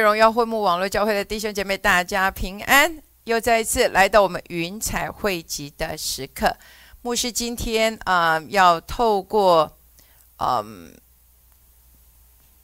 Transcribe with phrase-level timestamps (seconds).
[0.00, 3.02] 荣耀会幕网络教会的弟兄姐妹，大家平安！
[3.24, 6.56] 又再一次来到我们云彩汇集的时刻。
[7.02, 9.76] 牧师今天啊，要透过
[10.38, 10.92] 嗯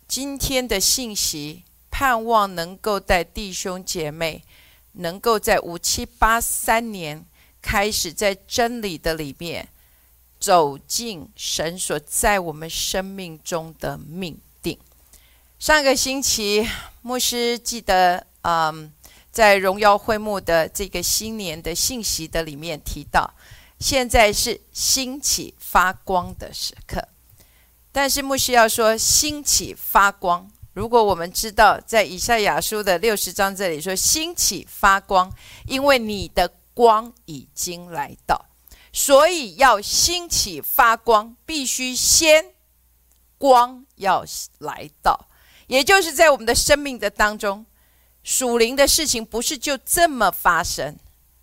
[0.08, 4.42] 今天的信息，盼望能够带弟兄姐妹，
[4.92, 7.24] 能够在五七八三年
[7.60, 9.68] 开始在真理的里面
[10.38, 14.38] 走进神所在我们生命中的命。
[15.58, 16.68] 上个星期，
[17.00, 18.92] 牧师记得，嗯，
[19.32, 23.32] 在荣耀会幕的这个新年的信息的里面提到，
[23.80, 27.08] 现在是兴起发光的时刻。
[27.90, 35.32] 但是牧师要说兴起发光，如果我们知道在以赛亚书的六十章这里说兴起发光，
[35.66, 38.44] 因为你的光已经来到，
[38.92, 42.52] 所以要兴起发光，必须先
[43.38, 44.22] 光要
[44.58, 45.28] 来到。
[45.66, 47.66] 也就是在我们的生命的当中，
[48.22, 50.96] 属灵的事情不是就这么发生，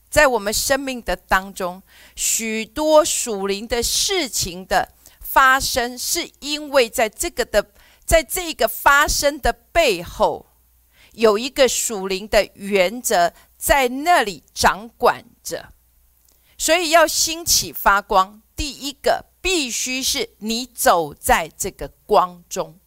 [0.10, 1.82] 在我们生命的当中，
[2.16, 7.72] 许多属灵的事情的发生，是因为在这个的，
[8.06, 10.46] 在这个发生的背后，
[11.14, 15.74] 有一个属灵的原则在那里掌管着，
[16.58, 22.80] 所以要兴起发光，第一个必须是你走在这个光中。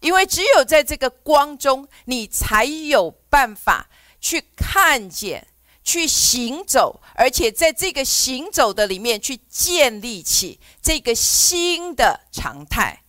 [0.00, 3.88] 因为只有在这个光中，你才有办法
[4.20, 5.46] 去看见、
[5.82, 13.02] 去行走，而且在这个行走的里面去建立起这个新的常态。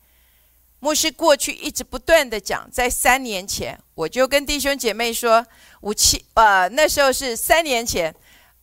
[0.80, 5.46] 牧师过去一直不断的讲，在三年前，我就跟弟兄姐妹说，
[5.82, 8.16] 五七呃那时候是三年前，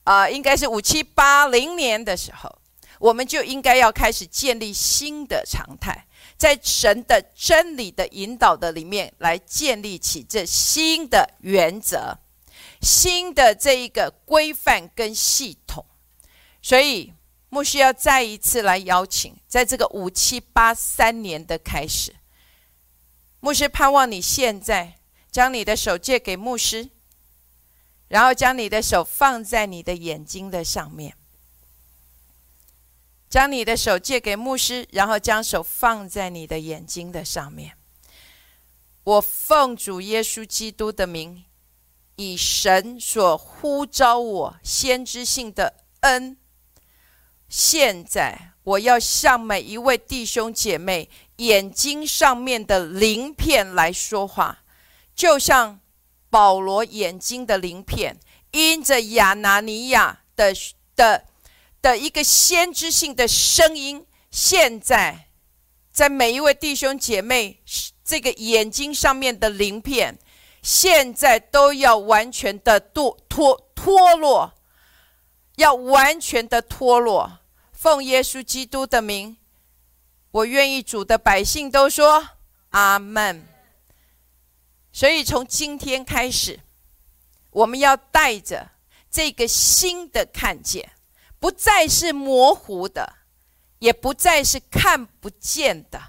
[0.05, 2.59] 啊应该是五七八零年的时候，
[3.01, 6.07] 我们就应该要开始建立新的常态。
[6.37, 12.19] 在神的真理的引导的里面，来建立起这新的原则、
[12.81, 15.87] 新的这一个规范跟系统。
[16.61, 17.13] 所以，
[17.49, 22.17] 牧师要再一次来邀请，在这个五七八三年的开始，
[23.41, 24.99] 牧师盼望你现在
[25.31, 26.91] 将你的手借给牧师，
[28.09, 31.17] 然后将你的手放在你的眼睛的上面。
[33.35, 37.77] 将你的手借给牧师，然后将手放在你的眼睛的上面。
[39.03, 41.43] 我奉主耶稣基督的名，
[42.15, 46.37] 以神所呼召我先知性的恩，
[47.49, 54.63] 现在我要向每一位弟兄姐妹眼睛上面的鳞片来说话，
[55.13, 55.81] 就像
[56.31, 58.17] 保罗眼睛的鳞片，
[58.53, 60.55] 因着亚拿尼亚的
[60.95, 61.25] 的。
[61.85, 65.29] 的一个先知性的声音，现在
[65.93, 67.63] 在每一位弟兄姐妹
[68.03, 70.19] 这个眼睛上面的鳞片，
[70.63, 74.55] 现在都要完全的脱脱脱落，
[75.57, 77.41] 要完全的脱落。
[77.71, 79.37] 奉耶稣基督的名，
[80.31, 82.31] 我愿意主的百姓都说
[82.71, 83.47] 阿门。
[84.91, 86.61] 所以从今天开始，
[87.51, 88.71] 我们要带着
[89.11, 90.91] 这个新的看见。
[91.45, 93.17] 不再是模糊的，
[93.79, 96.01] 也不再是看不见的。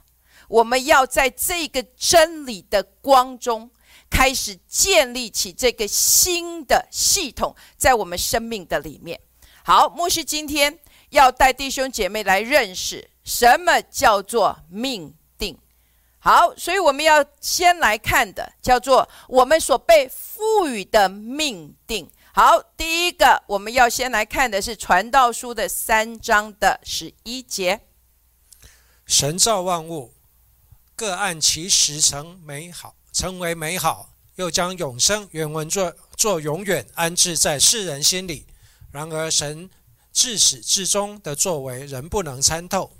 [0.47, 3.69] 我们要在这个真理的光中，
[4.09, 9.19] 开始建立起这个新的系统，在我们生命的里面。
[9.65, 10.79] 好，牧师今天
[11.09, 15.59] 要带弟兄姐妹来认识什么叫做命定。
[16.19, 22.09] 好，所以我们要先来看的，叫做我们所被赋予的命定。
[22.37, 27.79] 好，第一个我们要先来看的是《传道书》的三章的十一节。
[29.05, 30.13] 神造万物，
[30.97, 38.45] 各按其时成美好，成为美好，又将永生原文作作永远安置在世人心里。
[38.91, 39.69] 然而，神
[40.11, 42.91] 自始至终的作为，人不能参透。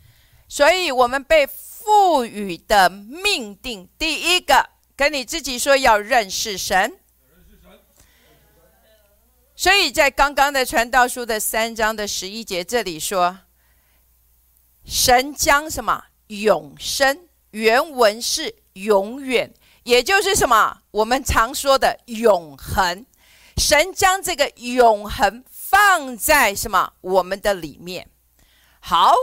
[0.47, 6.99] 所以，我们被赋予的命定，第一个，跟你自己说，要认识神。
[9.57, 13.39] 所以在刚刚的传道书的三章的十一节这里说，
[14.83, 17.27] 神将什么永生？
[17.51, 19.53] 原文是永远，
[19.83, 20.81] 也就是什么？
[20.91, 23.05] 我们常说的永恒。
[23.55, 28.09] 神将这个永恒放在什么我们的里面？
[28.81, 29.13] 好，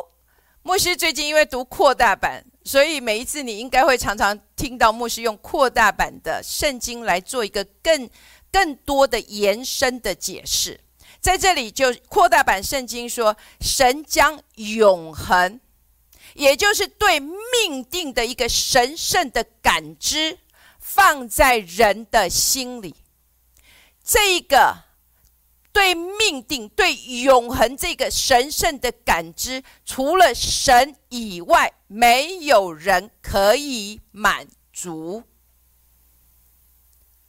[0.62, 8.08] 牧师最近因为读扩大版，所以每一次你应该会常常听到牧师用扩大版的圣经来做一个更。
[8.52, 10.78] 更多的延伸的解释，
[11.18, 15.58] 在这里就扩大版圣经说，神将永恒，
[16.34, 20.38] 也就是对命定的一个神圣的感知，
[20.78, 22.94] 放在人的心里。
[24.04, 24.84] 这个
[25.72, 35.22] 对命定、对永恒这个神圣的感知，除了神以外，没有人可以满足。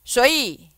[0.03, 0.69] 所以，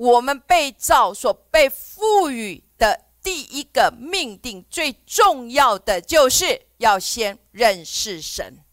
[0.00, 8.64] 我们被造所被赋予的第一个命定，最重要的就是要先认识神。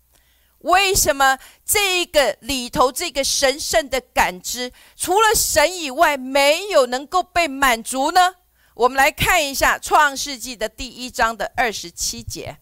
[0.60, 8.36] 为什么这个里头这个神圣的感知，除了神以外，没有能够被满足呢？
[8.76, 12.60] 我们来看一下《创世纪》的第一章的二十七节。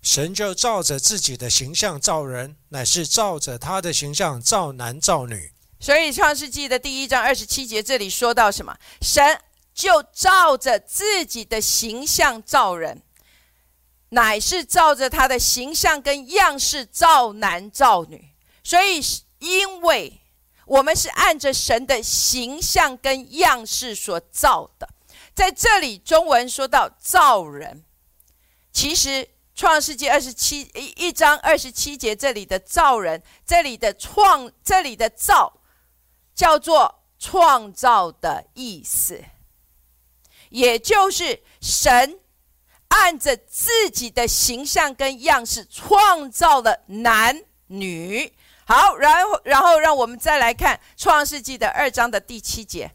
[0.00, 5.53] 神就照着自己的形象造人，乃是照着他的形象造男造女。
[5.84, 8.74] 所以，《创世纪》的第一章二十七节这里说到什么？
[9.02, 9.38] 神
[9.74, 13.02] 就照着自己的形象造人，
[14.08, 18.30] 乃是照着他的形象跟样式造男造女。
[18.62, 18.98] 所以，
[19.40, 20.22] 因为
[20.64, 24.88] 我们是按着神的形象跟样式所造的，
[25.34, 27.84] 在这里中文说到造人，
[28.72, 29.10] 其实
[29.54, 35.60] 《创世纪》二十七一一章二十七节这里的造人，这里的创，这里的造。
[36.34, 39.22] 叫做创造的意思，
[40.50, 42.18] 也就是神
[42.88, 48.32] 按着自己的形象跟样式创造了男女。
[48.66, 52.90] 好，然后，然后让我们再来看创世纪的二章的第七节：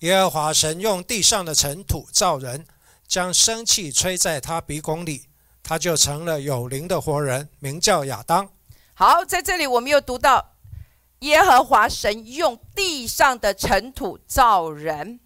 [0.00, 2.66] 耶和华神用地上的尘土造人，
[3.06, 5.28] 将生气吹在他鼻孔里，
[5.62, 8.50] 他就成了有灵的活人，名叫亚当。
[8.94, 10.51] 好，在这里我们又读到。
[11.22, 15.20] 耶和华神用地上的尘土造人。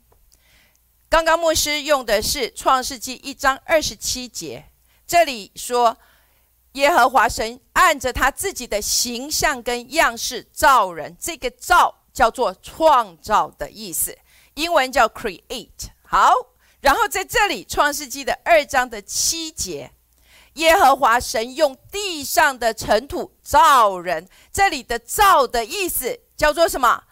[1.09, 4.67] 刚刚牧师用的是创世纪一章二十七节，
[5.07, 5.97] 这里说
[6.73, 14.19] 耶和华神按着他自己的形象跟样式造人，这个造叫做创造的意思，
[14.55, 15.89] 英文叫 create。
[16.03, 16.31] 好，
[16.81, 19.93] 然后在这里创世纪的二章的七节。
[20.57, 27.05] 耶和华神用地上的尘土造人，这里的“造”的意思叫做什么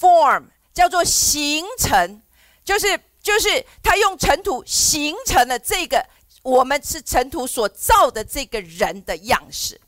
[0.00, 2.22] ？form 叫做形成，
[2.64, 6.06] 就是就是他用尘土形成了这个
[6.42, 9.80] 我们是尘土所造的这个人的样式。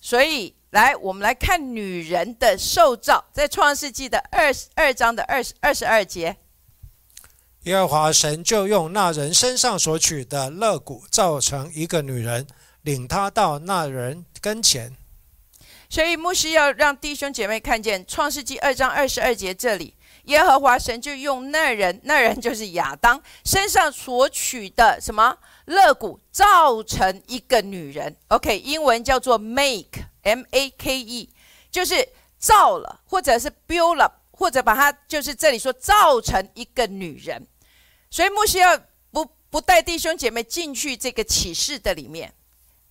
[0.00, 6.36] 所以，来我们来看女人的受造，在创世纪的二十二章的二十二十二节。
[7.64, 12.46] 耶和华神就用那人身上所取的肋骨造成一个女人，
[12.82, 14.96] 领她到那人跟前。
[15.90, 19.94] 所以牧师要让弟兄姐妹看见创世纪二章二十二节这里，
[20.24, 28.14] 耶和华神就用那人，那人就是亚当身上所取的什么肋骨造成一个女人。
[28.28, 31.30] OK，英文叫做 make，M A K E，
[31.70, 32.06] 就是
[32.38, 37.44] 造了，或者是 build up，或者把它就是这里说造成一个女人。
[38.08, 42.32] 所以牧师要不不带弟兄姐妹进去这个启示的里面。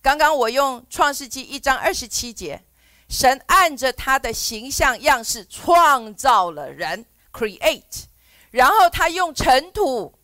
[0.02, 2.62] 刚刚我用创世纪一章二十七节，
[3.08, 8.04] 神按着他的形象样式创造了人，create，
[8.50, 10.14] 然后他用尘土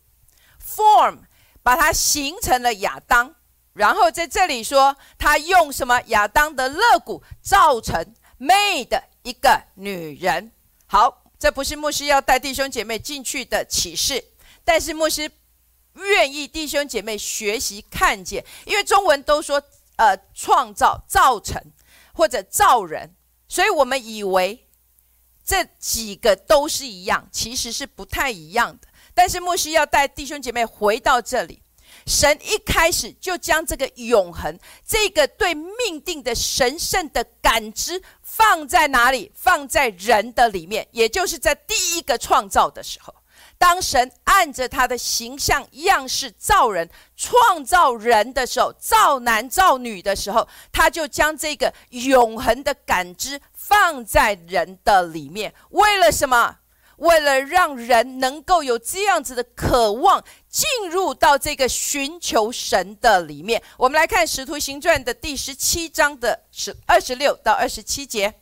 [0.63, 1.17] form
[1.63, 3.33] 把它形成了亚当，
[3.73, 10.51] 然后在这里说他用什么亚当的肋骨造成 made 一个女人。
[10.87, 14.23] 好，这不是牧师要带弟兄姐妹进去的启示。
[14.63, 15.29] 但是牧师
[15.93, 19.61] 愿意弟兄姐妹学习看见，因为中文都说
[19.97, 21.61] 呃创造、造成
[22.13, 23.15] 或者造人，
[23.47, 24.67] 所以我们以为
[25.45, 28.87] 这几个都是一样，其实是不太一样的。
[29.13, 31.61] 但是牧师要带弟兄姐妹回到这里，
[32.05, 39.31] 神一开始就将这个永恒、这个对命定的神圣的感知放在哪里？
[39.33, 43.13] 放在人的里面，也就是在第一个创造的时候。
[43.57, 55.53] 当神按着他的形象样式造人、创造人的时候，造男造女的时候，他就将这个永恒的感知放在人的里面。
[55.69, 56.57] 为了什么？
[56.97, 63.61] 为了让人能够有这样子的渴望，进入到这个寻求神的里面。
[63.77, 68.35] 我们来看《使徒行传》的第十七章的十二十六到二十七节。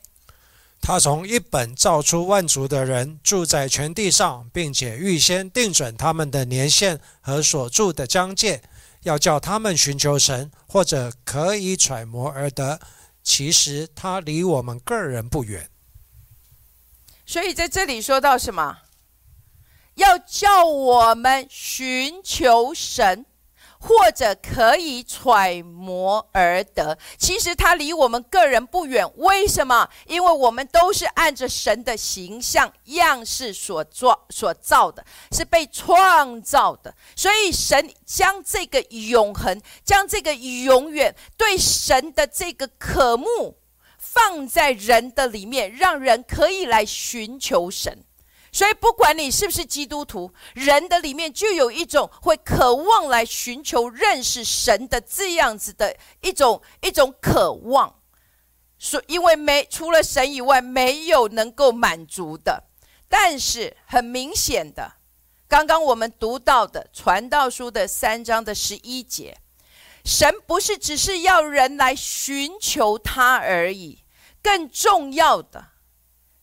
[0.80, 8.62] 他从一本造出万族的人，住在全地上，并且预先定准他们的年限和所住的疆界，
[9.02, 12.78] 要叫他们寻求神，或者可以揣摩而得。
[13.22, 15.70] 其实他离我们个人不远。
[17.26, 18.78] 所以在这里说到什么？
[19.94, 23.24] 要叫我们寻求神，
[23.78, 26.98] 或者可以揣摩而得。
[27.16, 29.08] 其实它离我们个人不远。
[29.18, 29.88] 为什么？
[30.06, 36.92] 因为我们都是按着神的形象样式所做所造的，是被创造的。
[37.14, 43.58] 所以神将这个永恒，将这个永远，对神的这个渴慕。
[44.14, 48.04] 放在人的里面，让人可以来寻求神。
[48.52, 57.96] 所以，不管你是不是基督徒，人的里面就有一种会渴望来寻求认识神的这样子的一种一种渴望。
[58.78, 62.62] 所因为没除了神以外，没有能够满足的。
[63.08, 64.94] 但是很明显的，
[65.48, 69.36] 刚刚我们读到的《传道书》的三章的十一节，
[70.04, 74.03] 神不是只是要人来寻求他而已。
[74.44, 75.64] 更重要的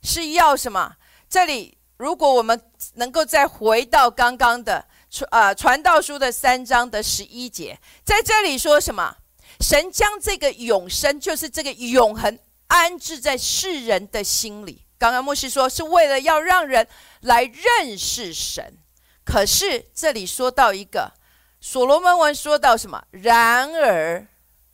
[0.02, 0.96] 是要什么？
[1.30, 2.60] 这里，如果我们
[2.96, 9.18] 能够再回到刚刚的传呃传道书的三章的十一节，在这里说什么？
[9.60, 14.84] 神将这个永生，就是这个永恒，安置在世人的心里。
[14.98, 16.88] 刚刚牧师说，是为了要让人
[17.22, 18.80] 来认识神。
[19.24, 21.14] 可是这里说到一个
[21.60, 23.04] 所罗门文说到什么？
[23.12, 24.26] 然而，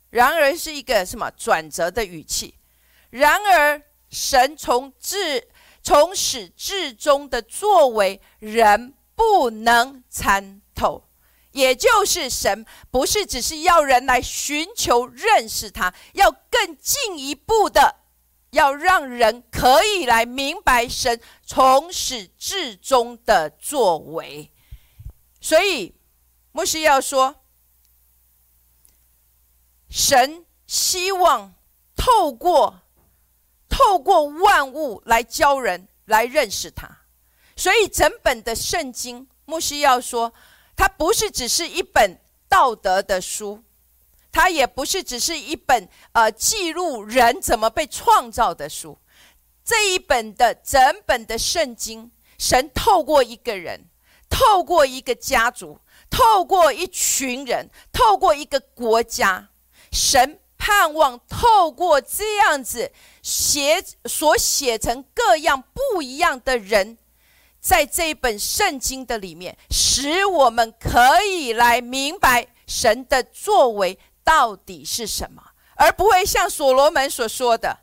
[0.08, 2.54] 然而是一个什么转折的语气？
[3.10, 5.48] 然而，神从至
[5.82, 11.04] 从始至终的作为，人不能参透。
[11.52, 17.96] 也就是神不是只是要人来寻求认识他，要更进一步的，
[18.50, 24.52] 要让人可以来明白神从始至终的作为。
[25.40, 25.94] 所以，
[26.52, 27.42] 牧师要说，
[29.88, 31.54] 神希望
[31.96, 32.82] 透过。
[33.78, 36.98] 透过万物来教人来认识他，
[37.54, 40.34] 所以整本的圣经，牧师要说，
[40.74, 43.62] 它不是只是一本道德的书，
[44.32, 48.98] 它也不是只是一本呃记录人怎么被创造的书。
[49.64, 53.88] 这一本的整本的圣经，神透过一个人，
[54.28, 55.78] 透过一个家族，
[56.10, 59.50] 透过一群人，透过一个国家，
[59.92, 60.40] 神。
[60.68, 66.98] 盼望透过这样子写所写成各样不一样的人，
[67.58, 75.42] 在这一本圣经的里面，使我们可以来明白神的作为到底是什么，
[75.76, 77.78] 而不会像所罗门所说的，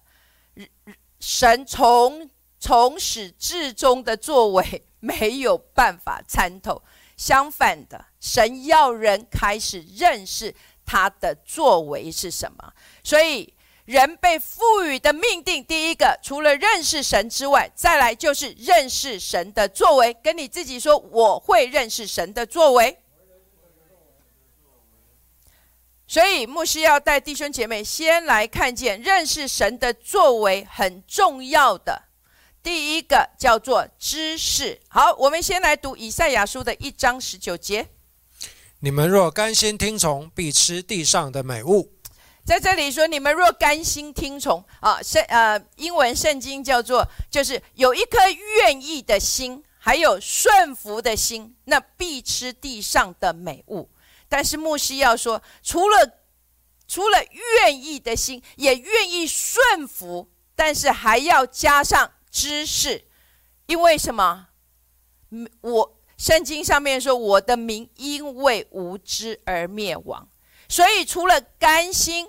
[1.19, 6.83] 神从从始至终的作为没有办法参透。
[7.17, 10.53] 相反的，神要人开始认识。
[10.85, 12.73] 他的作为是什么？
[13.03, 13.53] 所以
[13.85, 20.13] 人被赋予的命定，第一个除了认识神之外，再来就是认识神的作为。
[20.23, 22.99] 跟你自己说，我会认识神的作为。
[26.07, 32.03] 所以牧师要带弟兄姐妹先来看见认识神的作为很重要的。
[32.61, 34.79] 第一个叫做知识。
[34.87, 37.87] 好，我们先来读以赛亚书的一章十九节。
[38.85, 41.91] 你们若甘心听从，必吃地上的美物。
[42.43, 53.89] 在这里说，你们若甘心听从啊，圣呃，英文圣经叫做，就是有一颗愿意的心，还有顺服的心，那必吃地上的美物。
[54.29, 56.19] 但是牧师要说，除了
[56.87, 57.17] 除了
[57.63, 63.03] 愿意的心，也愿意顺服，但是还要加上知识，
[63.65, 64.49] 因为什么？
[65.61, 65.91] 我。
[66.17, 70.27] 圣经上面说：“我的名因为无知而灭亡。”
[70.69, 72.27] 所以除了甘心，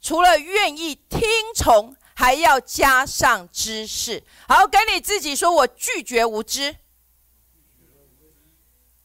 [0.00, 1.20] 除了愿意听
[1.54, 4.22] 从，还要加上知识。
[4.48, 6.76] 好，跟你自己说：“我拒绝无知。”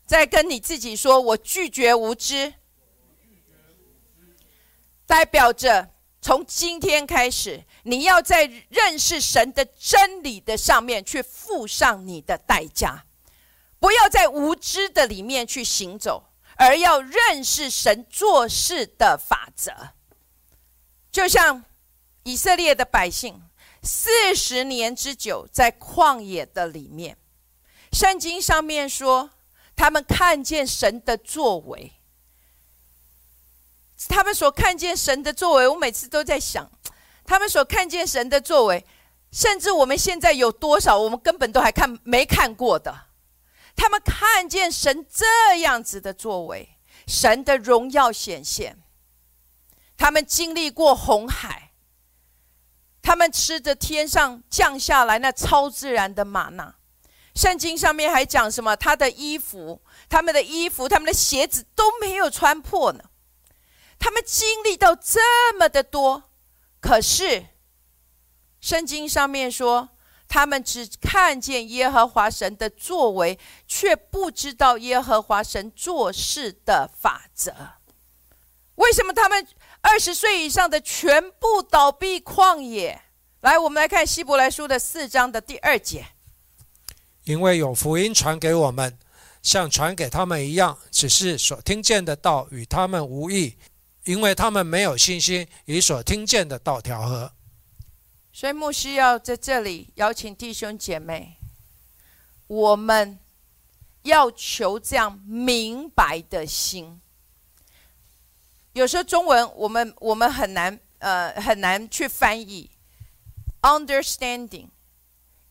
[0.08, 2.54] 再跟你自己说：“我拒绝无知。”
[5.06, 5.90] 代表着
[6.22, 13.06] 从今天开始，你要在认识神的真理的上面去付上你的代价。
[13.82, 19.74] 不要在无知的里面去行走，而要认识神做事的法则。
[21.12, 21.66] 就像
[22.24, 23.42] 以色列的百姓
[23.82, 27.18] 四十年之久在旷野的里面，
[27.92, 29.32] 圣经上面说，
[29.76, 31.94] 他们看见神的作为，
[34.08, 36.70] 他们所看见神的作为，我每次都在想，
[37.26, 38.86] 他们所看见神的作为，
[39.32, 43.08] 甚至我们现在有多少，我们根本都还看没看过的。
[43.76, 48.78] 他们看见神这样子的作为，神的荣耀显现。
[49.98, 51.72] 他们经历过红海，
[53.02, 56.76] 他们吃着天上降下来那超自然的玛纳，
[57.36, 58.76] 圣经上面还讲什么？
[58.76, 63.04] 他的衣服、他们的衣服、他们的鞋子都没有穿破呢。
[64.00, 66.32] 他们经历到这么的多，
[66.80, 67.46] 可是
[68.60, 69.90] 圣经上面说，
[70.32, 77.54] 他们只看见耶和华神的作为，却不知道耶和华神做事的法则。
[78.76, 79.46] 为什么他们
[79.82, 83.02] 二十岁以上的全部倒闭旷野？
[83.42, 86.06] 来，我们来看希伯来书的四章的第二节。
[87.26, 88.98] 因为有福音传给我们，
[89.44, 93.58] 像传给他们一样，只是所听见的道与他们无异，
[94.06, 97.34] 因为他们没有信心与所听见的道调和。
[98.42, 101.38] 所以牧师要在这里邀请弟兄姐妹，
[102.48, 103.20] 我们
[104.02, 107.00] 要求这样明白的心。
[108.74, 112.72] 有时候中文我们我们很难呃很难去翻译
[113.62, 114.70] ，understanding。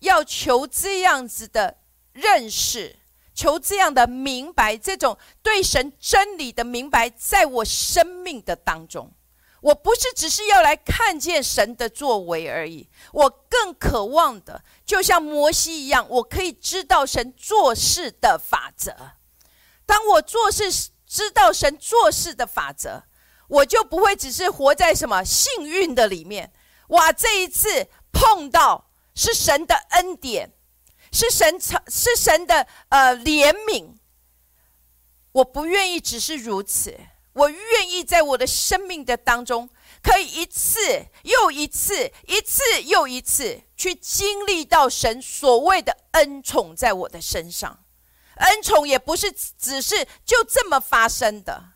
[0.01, 1.79] 要求这样子的
[2.13, 2.97] 认识，
[3.33, 9.13] 求这样的明白，这种对神真理的明白，在我生命的当中，
[9.61, 18.95] 我不是只是要来看见神的作为而已，我更渴望的，就像摩西一样，我可以知道神做事的法则。
[19.87, 20.71] 当我做事
[21.07, 23.05] 知道神做事的法则，
[23.49, 26.53] 我就不会只是活在什么幸运的里面。
[26.89, 28.87] 哇，这一次碰到。
[29.13, 30.53] 是神的恩典，
[31.13, 33.97] 是神是神的呃怜悯。
[35.33, 36.97] 我不愿意只是如此，
[37.33, 39.69] 我愿意在我的生命的当中，
[40.03, 40.81] 可以一次
[41.23, 47.85] 又一次，一次又一次去经历到神所谓的恩宠在我的身上。
[48.37, 51.73] 恩宠也不是只是就这么发生的。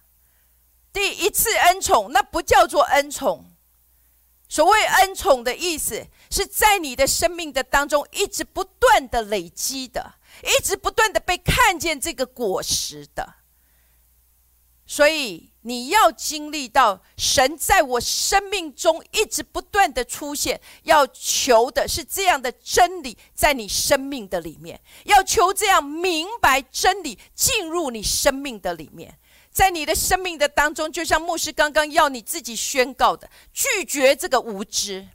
[0.92, 3.52] 第一次恩宠，那不叫做恩宠。
[4.48, 13.34] 所谓恩宠的意思，是在你的生命的当中一直不断的累积的，一直不断的被看见这个果实的。
[14.86, 29.18] 所以你要经历到神在我生命中一直不断的出现，要求的是这样的真理在你生命的里面，要求这样明白真理进入你生命的里面。
[29.50, 35.08] 在你的生命的当中，就像牧师刚刚要你自己宣告的，拒绝这个无知，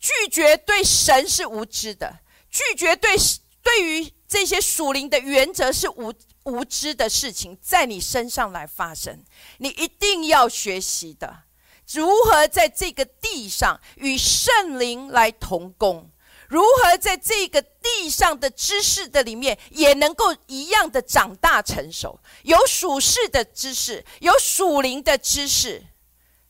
[0.00, 2.18] 拒绝对神是无知的，
[2.50, 3.16] 拒绝对
[3.62, 6.12] 对于这些属灵的原则是无
[6.44, 9.22] 无知的事情，在你身上来发生，
[9.58, 11.44] 你一定要学习的，
[11.92, 16.10] 如何在这个地上与圣灵来同工。
[16.46, 22.20] 如何在这个地上的知识的里面，也能够一样的长大成熟？
[22.42, 25.82] 有属世的知识，有属灵的知识。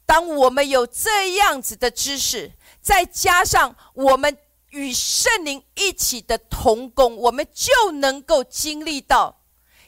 [0.04, 4.37] 当我们有这样子的知识，再加上我们
[4.74, 9.40] 与圣灵一起的同工，我们就能够经历到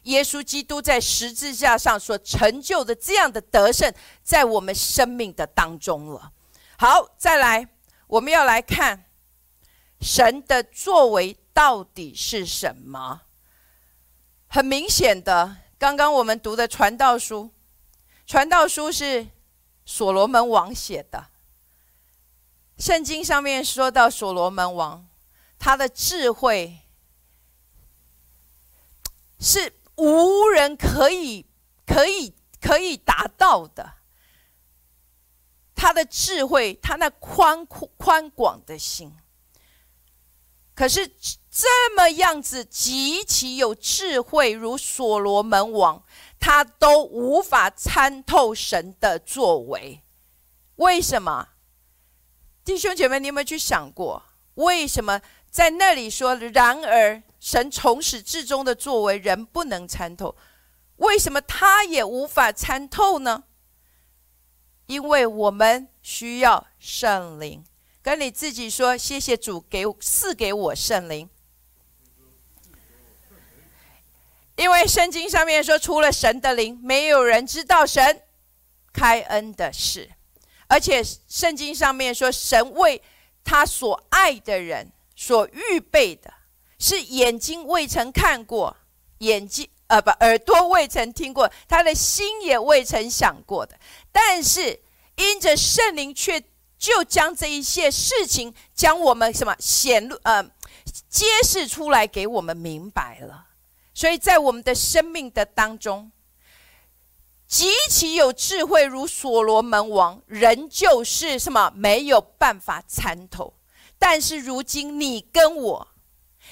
[0.05, 6.33] 耶稣基督在十字架上所成就的这样的得胜，在我们生命的当中了。
[6.79, 7.69] 好，再来，
[8.07, 9.03] 我们要来看。
[9.99, 13.23] 神的作为到底是什么？
[14.47, 17.51] 很明显的，刚刚我们读的传道书，
[18.27, 19.27] 传道书是
[19.87, 21.29] 所罗门王写的。
[22.79, 25.09] 圣经上面说到所罗门王，
[25.59, 26.81] 他的智慧
[29.41, 31.47] 是无人可以、
[31.87, 33.95] 可以、可以达到的。
[35.75, 39.15] 他的智慧，他那宽、宽广的心。
[40.75, 41.07] 可是
[41.51, 46.05] 这么样子极其有智慧如所罗门王，
[46.39, 50.03] 他都无法参透神的作为。
[50.77, 51.49] 为什么？
[52.67, 54.21] 弟兄姐妹，你有没有去想过，
[54.55, 56.35] 为什么在那里说？
[56.35, 60.37] 然而，神从始至终的作为，人不能参透。
[60.97, 63.45] 为什么他也无法参透呢？
[64.87, 67.65] 因为我们需要圣灵。
[68.03, 71.31] 跟你自己说，谢谢主给赐给我圣灵，
[74.57, 78.23] 因为圣经上面说，除了神的灵，没有人知道神
[78.93, 80.11] 开恩的事。
[80.69, 83.03] 而且圣经上面说，神为
[83.45, 86.33] 他所爱的人所预备的，
[86.79, 88.77] 是眼睛未曾看过，
[89.19, 93.79] 眼睛呃不耳朵未曾听过，他的心也未曾想过的。
[94.11, 94.81] 但是
[95.17, 96.43] 因着圣灵却。
[96.79, 100.45] 就将这一些事情，将我们什么显露呃
[101.09, 103.47] 揭示出来给我们明白了。
[103.95, 106.13] 所以在我们的生命的当中，
[107.47, 113.55] 极其有智慧如所罗门王，仍旧是什么没有办法参透。
[113.99, 115.89] 但是如今你跟我，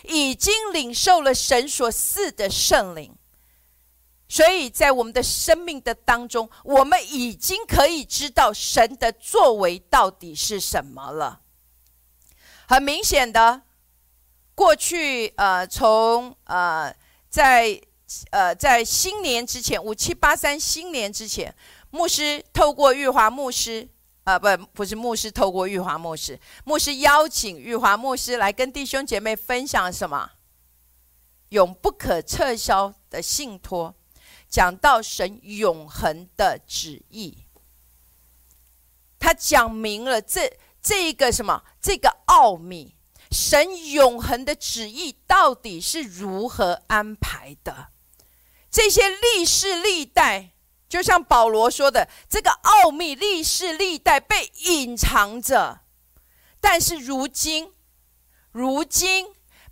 [0.05, 3.15] 已经领受了神所赐的圣灵，
[4.29, 11.41] 所以在我们的生命的当中，我们已经可以知道神的作为到底是什么了。
[12.67, 13.63] 很明显的，
[14.55, 16.95] 过去呃，从呃，
[17.29, 17.81] 在
[18.31, 21.55] 呃在新年之前，五七八三新年之前，
[21.91, 23.89] 牧师透过玉华牧师。
[24.25, 30.31] 啊，不，不是牧师透过玉华牧师，牧师邀请玉华牧师来跟弟兄姐妹分享什么？
[31.51, 33.95] 永不可撤销的信托，
[34.49, 37.45] 讲到神永恒的旨意。
[39.19, 42.95] 他讲明了这这一个什么这个奥秘，
[43.31, 47.89] 神永恒的旨意到底是如何安排的？
[48.75, 50.51] 这些历世历代。
[50.89, 55.81] 就像保罗说的，这个奥秘历世历代被隐藏着，
[56.61, 57.73] 但是如今，
[58.53, 59.27] 如今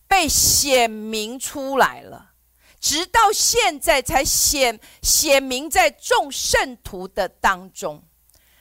[0.09, 2.33] 被显明出来了，
[2.81, 8.03] 直到现在才显显明在众圣徒的当中。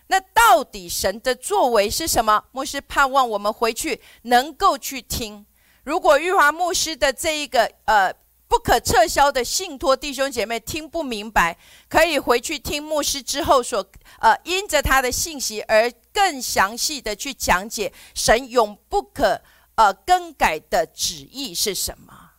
[0.07, 2.45] 那到底神的作为是什么？
[2.51, 5.47] 牧师盼望我们回去能够去听。
[5.83, 8.20] 如果玉华牧师的这一个呃。
[8.51, 19.41] 不可撤销的信托，弟兄姐妹听不明白，可以回去听牧师之后所呃，因着他的信息而更详细的去讲解神永不可
[19.75, 22.31] 呃更改的旨意是什么，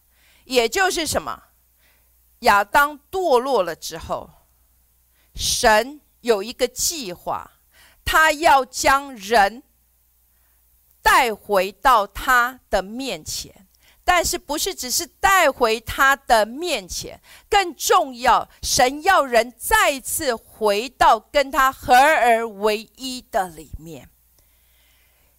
[0.44, 1.44] 也就是什么，
[2.40, 4.28] 亚当堕落了之后，
[5.34, 7.52] 神有一个计划，
[8.04, 9.62] 他要将人
[11.00, 13.66] 带回到他的面前。
[14.14, 17.18] 但是不是只是带回他的面前？
[17.48, 24.10] 更重要，神要人再次回到跟他合而为一的里面。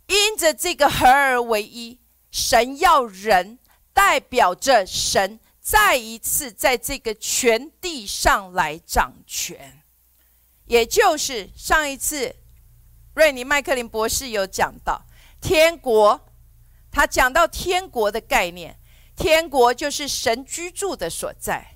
[0.07, 1.99] 因着这个合而为一，
[2.31, 3.59] 神要人
[3.93, 9.83] 代表着神再一次在这个全地上来掌权。
[10.65, 12.36] 也就是上一次
[13.13, 15.05] 瑞尼麦克林博士有讲到
[15.39, 16.19] 天国。
[16.93, 18.77] 他讲到天国的概念，
[19.17, 21.71] 天国就是神居住的所在。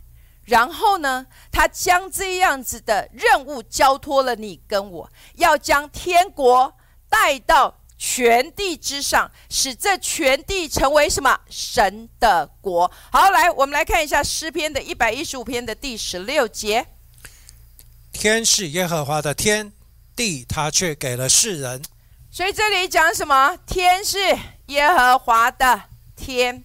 [0.46, 6.74] 然后呢，他将这样子的任务交托了你跟我，要将天国
[7.10, 12.90] 带到全地之上，使这全地成为什么神的国。
[13.12, 16.86] 好，来，我们来看一下诗篇的一百一十五篇的第十六节：
[18.14, 19.74] 天是耶和华的天，
[20.16, 21.84] 地他却给了世人。
[22.32, 23.58] 所以这里讲什么？
[23.66, 24.18] 天是
[24.68, 25.84] 耶和华的
[26.16, 26.64] 天，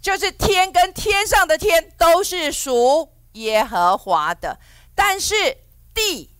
[0.00, 4.58] 就是天跟天上的天都是属耶和华的。
[4.94, 5.34] 但是
[5.94, 6.34] 地，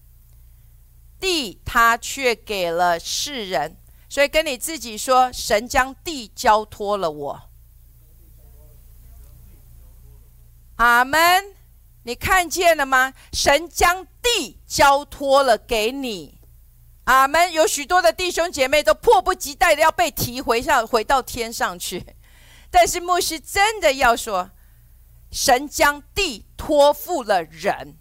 [1.19, 3.77] 地他却给了世人。
[4.09, 7.43] 所以跟你自己说，神将地交托了我。
[10.77, 11.55] 阿门。
[12.05, 13.15] 你看见了吗？
[13.33, 16.41] 神将地交托了给你。
[17.13, 17.53] 阿门！
[17.53, 22.07] 有许多的弟兄姐妹都迫不及待的要被提回上，回到天上去。
[22.71, 24.51] 但是牧师真的要说，
[25.31, 27.99] 神将地托付了人，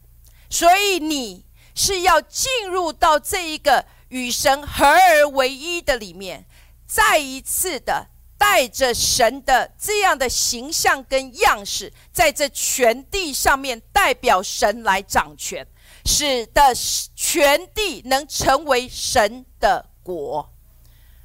[0.50, 1.45] 所以你
[1.76, 6.45] 是要进入到这一个与神合而为一的里面，
[6.88, 15.67] 再一次的带着神的这样的形象跟样式，在这全地上面代表神来掌权。
[16.05, 16.73] 使得
[17.15, 20.53] 全地能成为神的国。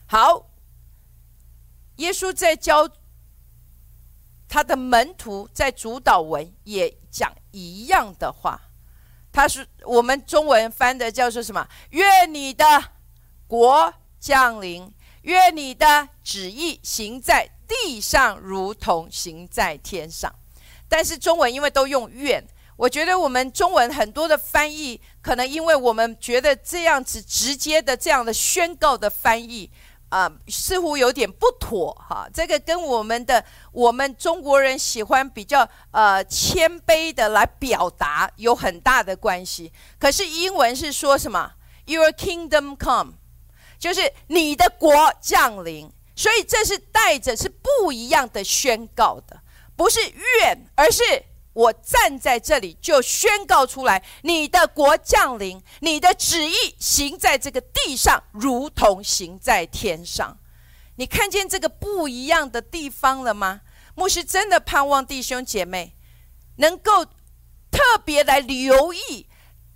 [0.06, 0.50] 好，
[1.96, 2.88] 耶稣在教
[4.48, 8.60] 他的门徒，在主导文也讲一样的话。
[9.32, 11.68] 他是我们中文翻的叫做什么？
[11.90, 12.64] 愿你的
[13.46, 20.34] 国降临，愿你的旨意行在地上，如同行在天上。
[20.88, 22.46] 但是中文因为都用愿。
[22.76, 29.70] 我觉得我们中文很多的翻译，可能因为我们觉得这样子直接的这样的宣告的翻译，
[30.10, 32.28] 啊，似乎有点不妥哈。
[32.34, 39.72] 这个跟我们的我们中国人喜欢比较呃谦卑的来表达有很大的关系。
[39.98, 41.52] 可是英文是说什么
[41.86, 43.14] ？Your kingdom come，
[43.78, 45.90] 就是你的国降临。
[46.14, 49.40] 所以这是带着是不一样的宣告的，
[49.76, 49.98] 不是
[50.40, 51.02] 愿，而是。
[51.56, 60.36] 我站在这里，就宣告出来：你的国降临，你的旨意行在这个地上，如同行在天上。
[60.96, 63.62] 你看见这个不一样的地方了吗？
[63.94, 65.96] 牧师真的盼望弟兄姐妹
[66.56, 67.06] 能够
[67.70, 69.26] 特别来留意。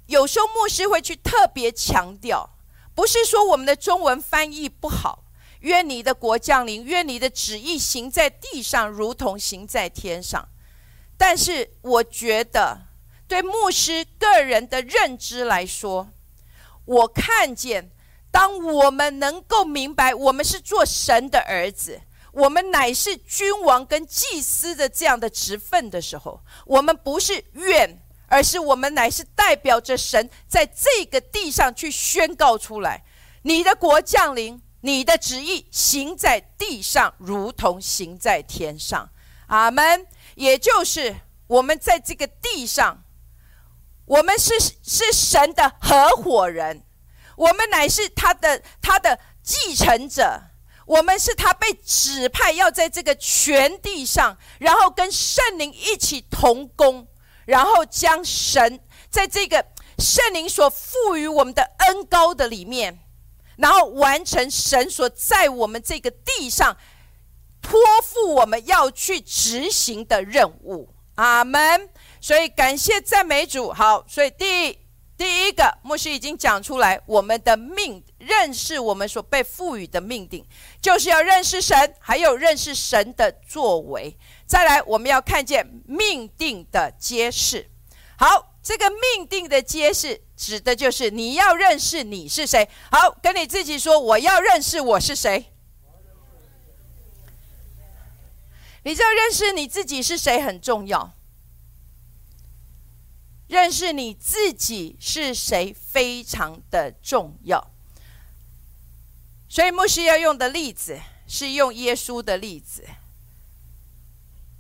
[0.05, 2.59] 有时候牧师会去特别强调，
[2.95, 5.25] 不是说我们的中文翻译不好。
[5.61, 10.47] 愿你的国降临，愿你的旨意行在地上，如同行在天上。
[11.23, 12.87] 但是，我觉得
[13.29, 16.09] 对牧师个人的认知来说，
[16.87, 17.91] 我看见，
[18.31, 22.01] 当我们能够明白，我们是做神的儿子，
[22.33, 33.05] 我们乃是君王跟祭司的这样的职分的时候，我们不是愿，而是我们乃是代表着神在这个地上去宣告出来：
[33.43, 34.63] 你的国降临。
[34.83, 39.11] 你的旨意行在地上，如同行在天上。
[39.49, 40.07] 阿门。
[40.41, 41.15] 也就是
[41.49, 43.05] 我们在这个地上，
[44.07, 46.83] 我们是是神的合伙人，
[47.37, 50.45] 我们乃是他的他的继承者，
[50.87, 57.07] 我们是他被指派要在这个全地上，然后跟圣灵一起同工，
[57.45, 59.67] 然后将神在这个
[59.99, 63.01] 圣灵所赋予我们的恩高的里面。
[63.59, 66.75] 然后完成神所在我们这个地上
[67.71, 71.89] 托付我们要去执行的任务，阿门。
[72.21, 73.73] 所以感谢赞美主。
[73.73, 74.77] 好，所以第
[75.17, 80.45] 第一个牧师已经讲出来，我们的命认识我们所被赋予的命定，
[80.83, 84.19] 就是要认识神，还有认识神的作为。
[84.47, 87.71] 再来，我们要看见命定的揭示。
[88.19, 90.23] 好，这个命定的揭示。
[90.37, 92.69] 指的就是你要认识你是谁。
[92.91, 95.53] 好，跟你自己说，我要认识我是谁。
[98.83, 101.15] 你知道认识你自己是谁很重要。
[103.49, 107.71] 认识你自己是谁非常的重要。
[109.49, 112.85] 所以牧师要用的例子是用耶稣的例子。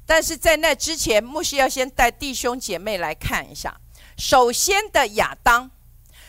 [0.04, 3.80] 但是在那之前，牧师要先带弟兄姐妹来看一下。
[4.18, 5.70] 首先的亚当，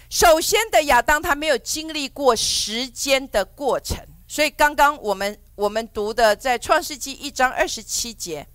[0.08, 8.48] 首先的亚当，他没有经历过时间的过程，所以刚刚我们我们读的在创世纪一章二十七节，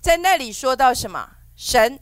[0.00, 1.30] 在那里说到什么？
[1.54, 2.00] 神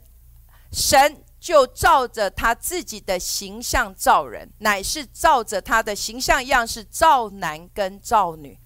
[0.71, 8.57] 神就照着他自己的形象造人，乃是照着他的形象样式造男跟造女，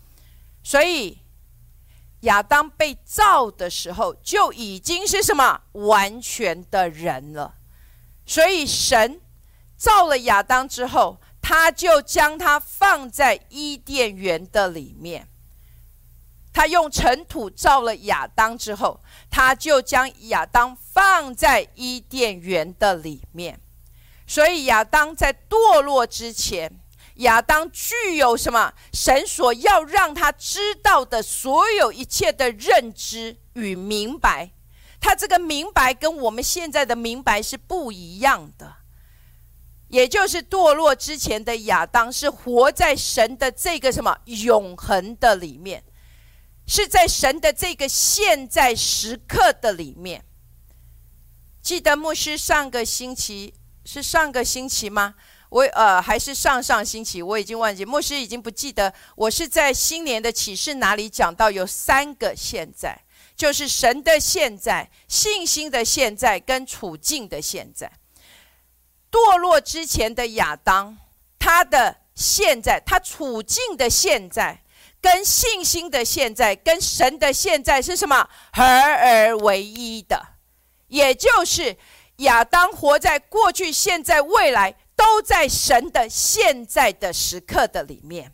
[0.61, 1.17] 所以。
[2.23, 7.55] 亚当被造的时候就已经是什么完全的人了，
[8.25, 9.21] 所以神
[9.77, 15.27] 造了亚当之后，他就将他放在伊甸园的里面。
[16.53, 23.59] 他用尘土造了亚当之后，他就将亚当放在伊甸园的里面。
[24.27, 26.71] 所以亚当在堕落之前。
[27.15, 28.71] 亚当具有什么？
[28.93, 34.51] 神所要让他知道的所有一切的认知与明白，
[35.01, 38.75] 他这个明白跟我们现在的明白是不一样的。
[39.89, 45.83] 也就是堕落之前的亚当是活在神的这个什么永恒的里面，
[46.65, 50.23] 是在神的这个现在时刻的里面。
[51.61, 55.15] 记得牧师上个星期是上个星期吗？
[55.49, 58.93] 我呃还是上上星期，我已经忘记，牧师已经不记得。
[59.15, 63.01] 我是在新年的启示哪里讲到有三个现在，
[63.35, 67.91] 就是神的现在、信心的现在跟处境的现在。
[69.11, 70.97] 堕落之前的亚当，
[71.37, 74.61] 他的现在、他处境的现在、
[75.01, 78.29] 跟信心的现在、跟神的现在是什么？
[78.53, 80.21] 合而为一的，
[80.87, 81.77] 也就是
[82.17, 84.75] 亚当活在过去、现在、未来。
[84.99, 88.33] 都在神的现在的时刻的里面。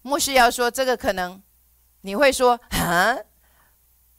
[0.00, 1.42] 牧师要说这个，可能
[2.00, 3.18] 你会说啊，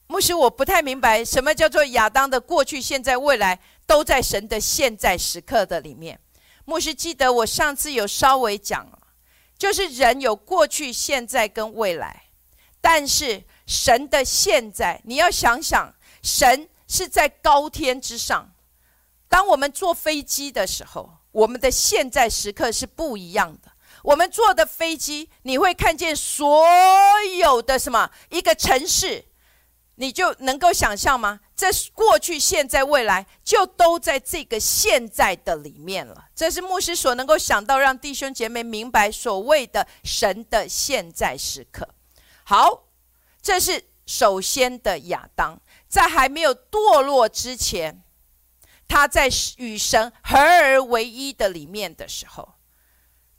[0.05, 6.19] 牧师我不太明白，什么叫做亚当的过去、现在、未来都在神的现在时刻的里面？
[6.65, 8.87] 牧师记得我上次有稍微讲，
[9.57, 12.25] 就是人有过去、现在跟未来，
[12.81, 18.53] 但是神的现在，你要想想，神是在高天之上。
[19.29, 23.71] 当我们坐飞机的时候，我们的现在时刻是不一样的。
[24.03, 26.65] 我们坐的飞机，你会看见所
[27.39, 29.25] 有的什么一个城市，
[29.95, 31.39] 你就能够想象吗？
[31.57, 36.29] 这过去、现在、未来，就都在这个现在的里面了。
[36.35, 41.89] 这是牧师所能够想到，让弟兄姐妹明白所谓的神的现在时刻。
[42.43, 42.83] 好，
[43.41, 48.03] 这是首先的亚当，在还没有堕落之前。
[48.87, 52.53] 他在与神合而为一的里面的时候，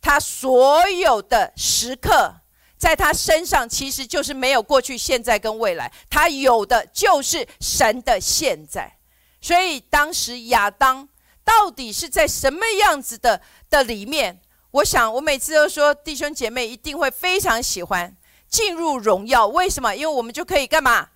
[0.00, 2.40] 他所有的时刻，
[2.78, 8.96] 在他身上其实就是没有过去、现在跟未来，他有的就是神的现在。
[9.40, 11.08] 所以当时亚当
[11.44, 14.40] 到底是在什么样子的的里面？
[14.70, 18.16] 我想我每次都说，弟兄姐妹一定会非常喜欢
[18.48, 19.46] 进入荣耀。
[19.46, 19.94] 为什么？
[19.94, 21.08] 因为我们就可以干嘛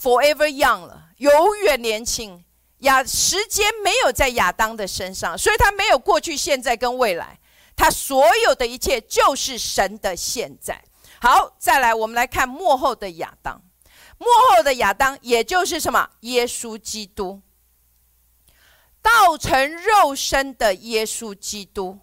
[0.00, 2.44] ？Forever young 了，永远年轻。
[2.78, 7.38] 亚时间没有在亚当的身上，所以他没有过去、现在跟未来，
[7.76, 10.82] 他所有的一切就是神的现在。
[11.22, 13.62] 好，再来，我们来看幕后的亚当。
[14.16, 16.08] 幕后的亚当，也就是什么？
[16.20, 17.42] 耶稣基督，
[19.02, 21.98] 道成肉身的耶稣基督，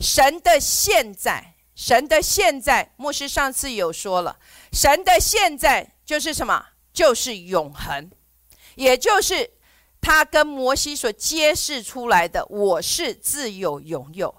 [0.00, 2.94] 神的现在，神的现在。
[2.96, 4.38] 牧师上次有说了，
[4.72, 6.66] 神的现在就是什么？
[6.94, 8.10] 就是永恒，
[8.76, 9.50] 也就是
[10.00, 14.34] 他跟摩西所揭示出来的：我是自有拥有。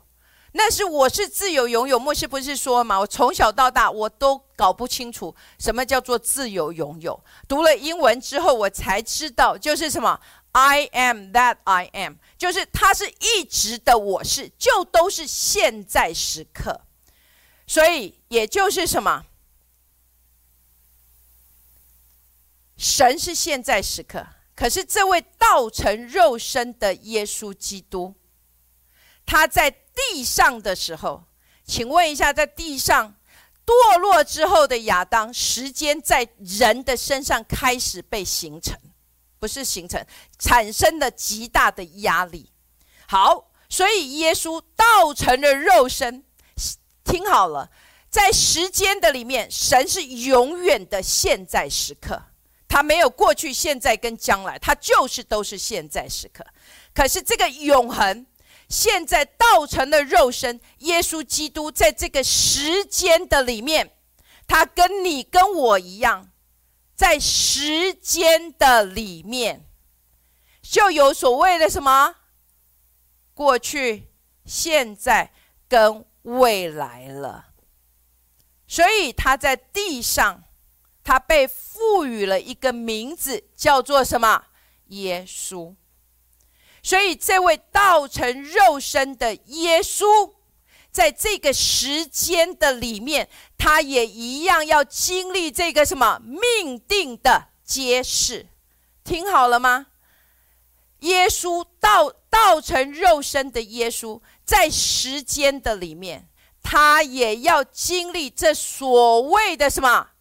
[0.60, 3.00] 那是我是自由拥有，牧师不是说吗？
[3.00, 7.24] 我从小到大我都搞不清楚什么叫做自由拥有。
[7.48, 10.20] 读了英文之后，我才知道就是什么
[10.54, 16.82] ，I am that I am，就是他是一直的我是，就都是现在时刻。
[17.68, 19.26] 所以也就是什么，
[22.78, 28.16] 神是现在时刻，可是这位道成肉身的耶稣基督，
[29.24, 29.84] 他在。
[29.98, 31.24] 地上的时候，
[31.66, 33.16] 请问一下，在地上
[33.66, 38.78] 堕落之后的亚当，时间在人的身上开始被形成，
[39.40, 40.06] 不是形成，
[40.38, 42.52] 产生了极大的压力。
[43.08, 46.24] 好，所以耶稣道成了肉身，
[47.04, 47.72] 听好了，
[48.08, 52.22] 在时间的里面，神是永远的现在时刻，
[52.68, 56.46] 他没有过去、现在跟将来，他就是都是现在时刻。
[56.94, 58.28] 可是这个永恒。
[58.70, 63.96] 现在道成的肉身，耶稣基督在这个时间的里面，
[64.46, 66.32] 他跟你跟我一样，
[66.96, 69.66] 在时间的里面，
[70.62, 72.16] 就有所谓的什么
[73.34, 74.12] 过去、
[74.46, 75.32] 现在
[75.70, 77.46] 跟未来了。
[78.68, 80.44] 所以他在地上，
[81.04, 84.48] 他被赋予了一个名字，叫做什么？
[84.88, 85.74] 耶稣。
[86.88, 90.32] 所以，这位道成肉身的耶稣，
[90.90, 98.48] 在这个时间的里面，他也一样要经历这个什么命定的揭示。
[99.04, 99.88] 听好了吗？
[101.00, 106.30] 耶稣道道成肉身的耶稣，在时间的里面，
[106.64, 110.12] 他也要经历这所谓的什么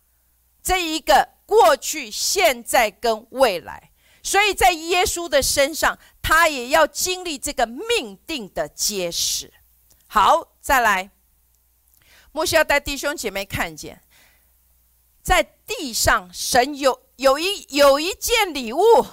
[0.64, 3.92] 这一个过去、现在跟未来。
[4.24, 5.96] 所以在耶稣的身上。
[6.28, 9.54] 他也要经历这个命定的揭示。
[10.08, 11.12] 好，再来，
[12.32, 14.02] 莫需要带弟兄姐妹看见，
[15.22, 19.06] 在地上，神有有一有一件礼物，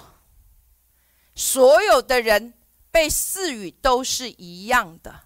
[1.36, 2.54] 所有的人
[2.90, 5.20] 被赐予都是一样的。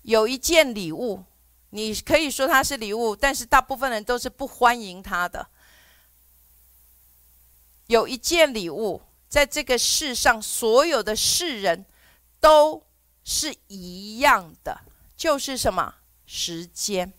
[0.00, 1.24] 有一件礼物，
[1.68, 5.50] 你可以说它是礼物，但是大部分人都是不欢迎它的。
[7.88, 9.02] 有一件礼物。
[9.28, 11.84] 在这个世上，所有的世人
[12.40, 12.82] 都
[13.24, 14.80] 是一样的，
[15.16, 17.12] 就是什么时间？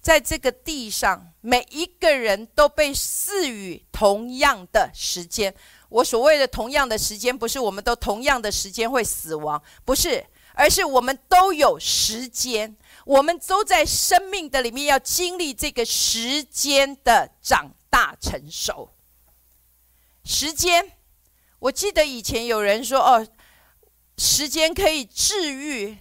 [0.00, 5.54] 在这个地上，每一个人都被赐予同样的时间。
[5.88, 18.90] 我所谓的同样的时间，不是我们都同样的时间会死亡，不是，而是我们都有时间，我们都在生命的里面要经历这个时间的长大成熟。
[20.24, 20.92] 时间，
[21.58, 23.26] 我记得以前有人说哦，
[24.16, 25.98] 时间可以治愈。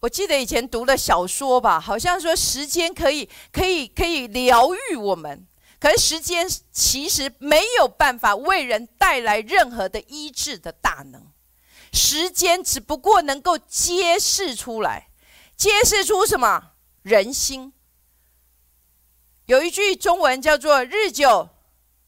[0.00, 5.46] 我记得以前读的小说吧，好像说时间可以可以可以疗愈我们。
[5.80, 11.30] 可是时间其实没有办法为人带来任何的医治的大能。
[11.92, 15.08] 时间只不过能够揭示出来，
[15.56, 17.72] 揭示出什么人心。
[19.46, 21.50] 有一句中文叫做“日久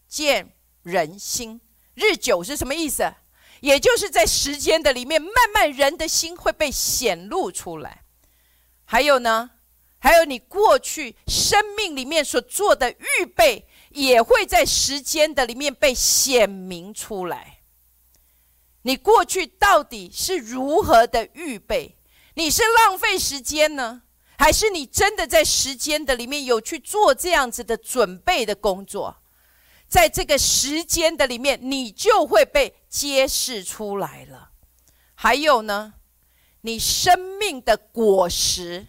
[0.09, 0.53] 见”。
[0.87, 1.61] 人心
[1.95, 3.13] 日久是什么意思？
[3.61, 8.05] 也就是在时间的里面，慢慢人的心会被显露出来。
[8.85, 9.51] 还有呢，
[9.99, 17.63] 还有你过去生命里面所做的预备，也会在时间的里面被显明出来。
[18.83, 21.97] 你过去到底是如何的预备？
[22.35, 24.03] 你是浪费时间呢，
[24.39, 29.17] 还是你真的在时间的里面有去做这样子的准备的工作？
[29.89, 34.51] 在这个时间的里面，你就会被揭示出来了。
[35.15, 35.95] 还有呢，
[36.63, 38.87] 你生命的果实，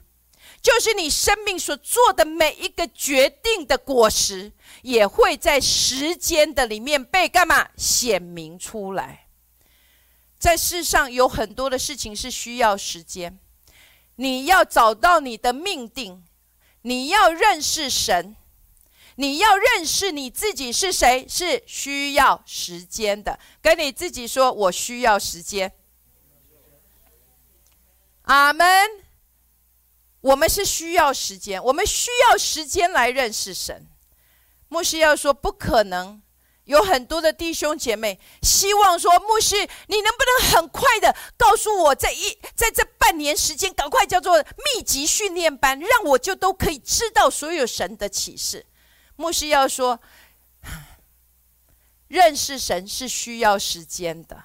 [0.62, 9.28] 就是你生命所做的每一个决定的果实，也会在时间的里面被干嘛显明出来。
[10.40, 13.40] 在世上有很多的事情是需要时间，
[14.16, 16.24] 你要找到你的命定，
[16.82, 18.36] 你要认识神，
[19.18, 23.40] 你要认识你自己是谁，是需要时间的。
[23.62, 25.72] 跟你自己说，我需要时间。
[28.24, 28.68] 阿门。
[30.22, 33.88] 我们是需要时间，我们需要时间来认识神。
[34.68, 36.22] 牧师要说，不可能。
[36.66, 44.38] 有很多的弟兄姐妹希望说：“牧师，你能不能很快的告诉我，在一在这半年时间，赶快叫做
[44.76, 48.66] 密集训练班，让我就都可以知道所有神的启示。”
[49.18, 50.00] 牧师要说
[52.08, 54.42] ：“认识神是需要时间的，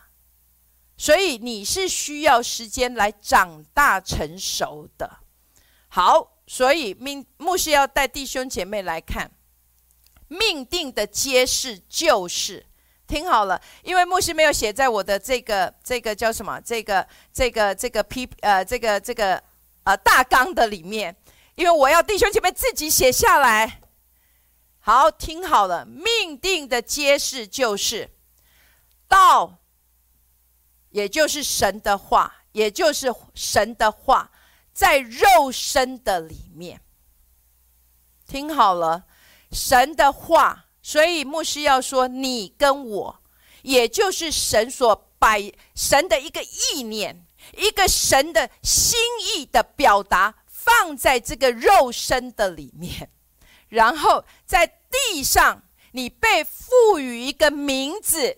[0.96, 5.18] 所以你是需要时间来长大成熟的。”
[5.88, 9.30] 好，所以命牧师要带弟兄姐妹来看。
[10.28, 12.64] 命定的揭示就是，
[13.06, 16.58] 听好了，因为牧师没有写在我的这个这个叫什么？
[16.62, 19.42] 这个这个这个 P 呃这个这个
[19.84, 21.14] 呃大纲的里面，
[21.56, 23.81] 因为我要弟兄姐妹自己写下来。
[24.84, 28.10] 好，听好了，命定的揭示就是
[29.06, 29.58] 道，
[30.90, 34.32] 也就是神的话，也就是神的话，
[34.72, 36.80] 在肉身的里面。
[38.26, 39.04] 听好了。
[39.52, 43.22] 神的话，所以牧师要说：“你跟我，
[43.62, 47.24] 也就是神所摆神的一个意念，
[47.56, 48.98] 一个神的心
[49.36, 53.10] 意的表达，放在这个肉身的里面，
[53.72, 55.62] 然后在地上，
[55.92, 58.36] 你被赋予一个名字，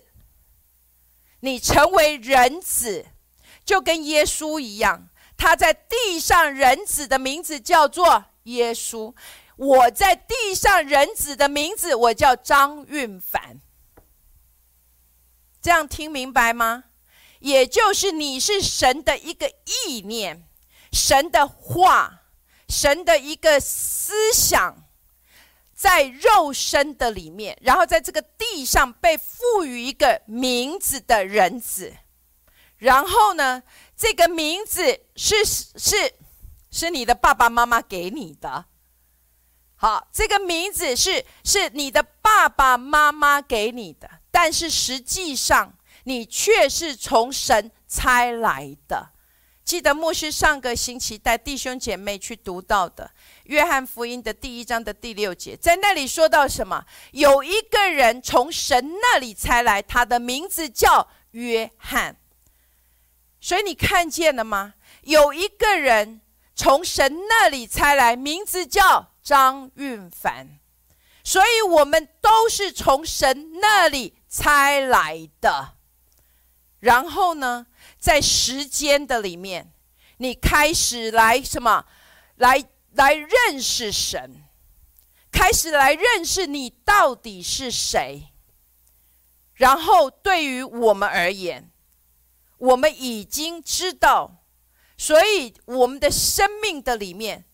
[1.41, 3.05] 你成为人子，
[3.65, 9.13] 就跟耶稣一样，他在地上人子的名字叫做耶稣。”
[9.57, 13.61] 我在地上人子的名字，我叫张运凡。
[15.61, 16.85] 这样听明白吗？
[17.39, 19.49] 也就是你是神的一个
[19.87, 20.45] 意念，
[20.91, 22.23] 神的话，
[22.67, 24.84] 神的一个思想，
[25.75, 31.93] 在肉身的里面，然后在这个地上被赋予一个名字的人子。
[32.77, 33.61] 然后呢，
[33.95, 36.13] 这个名字是是
[36.71, 38.65] 是你的爸爸妈妈给你的。
[39.75, 49.09] 好，这个名字是是你的爸爸妈妈给你的，但是实际上你却是从神差来的。
[49.63, 53.11] 记得牧师上个星期带弟兄姐妹去读到的
[53.45, 56.85] 《约翰福音》的第一章的第六节，在那里说到什么？
[57.11, 62.15] 有一个人从神那里差来，他的名字叫约翰。
[63.41, 64.75] 所以你看见了吗？
[65.01, 66.21] 有一个人
[66.55, 69.11] 从神那里差来，名字叫。
[69.25, 70.59] 张运凡，
[71.23, 75.77] 所以我们都是从神那里猜来的。
[76.81, 77.65] 然后呢，
[77.97, 79.73] 在时间的里面，
[80.17, 81.87] 你开始来什么？
[82.35, 82.63] 来
[82.95, 84.43] 来认识神，
[85.31, 88.33] 开始来认识你到底是谁。
[89.53, 91.71] 然后对于我们而言，
[92.57, 94.43] 我们已经知道，
[94.97, 97.45] 所以我们的生命的里面。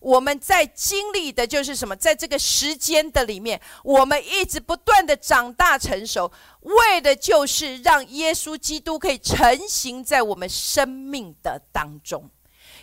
[0.00, 1.94] 我们在经历的就是什么？
[1.94, 6.32] 在这个时间的里面，我们一直不断的长大成熟，
[6.62, 12.30] 为的就是让耶稣基督可以成型在我们生命的当中。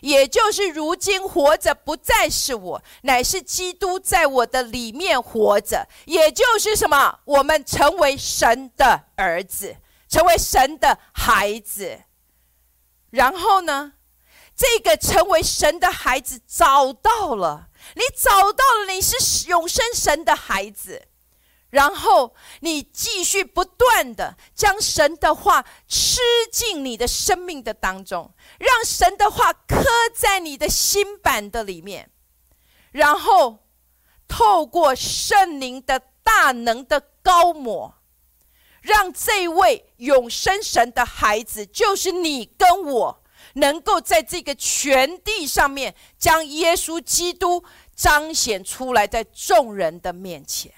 [0.02, 5.88] 也就是如今活着不再是我，乃是基督在我的里面活着。
[6.06, 7.20] 也就是什么？
[7.26, 9.76] 我们成为神的儿子，
[10.08, 12.02] 成为神的孩子。
[13.10, 13.94] 然后呢？
[14.60, 21.08] 这个成为神的孩子找到了，你找到了，你是永生神的孩子，
[21.78, 26.20] 然后你继续不断的将神的话吃
[26.52, 32.10] 进你的生命的当中，让神的话刻在你的心板的里面，
[32.92, 33.60] 然后
[34.28, 37.94] 透过圣灵的大能的高抹，
[38.82, 43.24] 让这位永生神的孩子，就是你跟我。
[43.54, 47.64] 能够在这个全地上面将耶稣基督
[47.96, 50.72] 彰显出来，在众人的面前，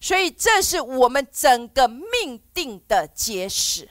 [0.00, 3.88] 所以这是我们整个命定的揭示。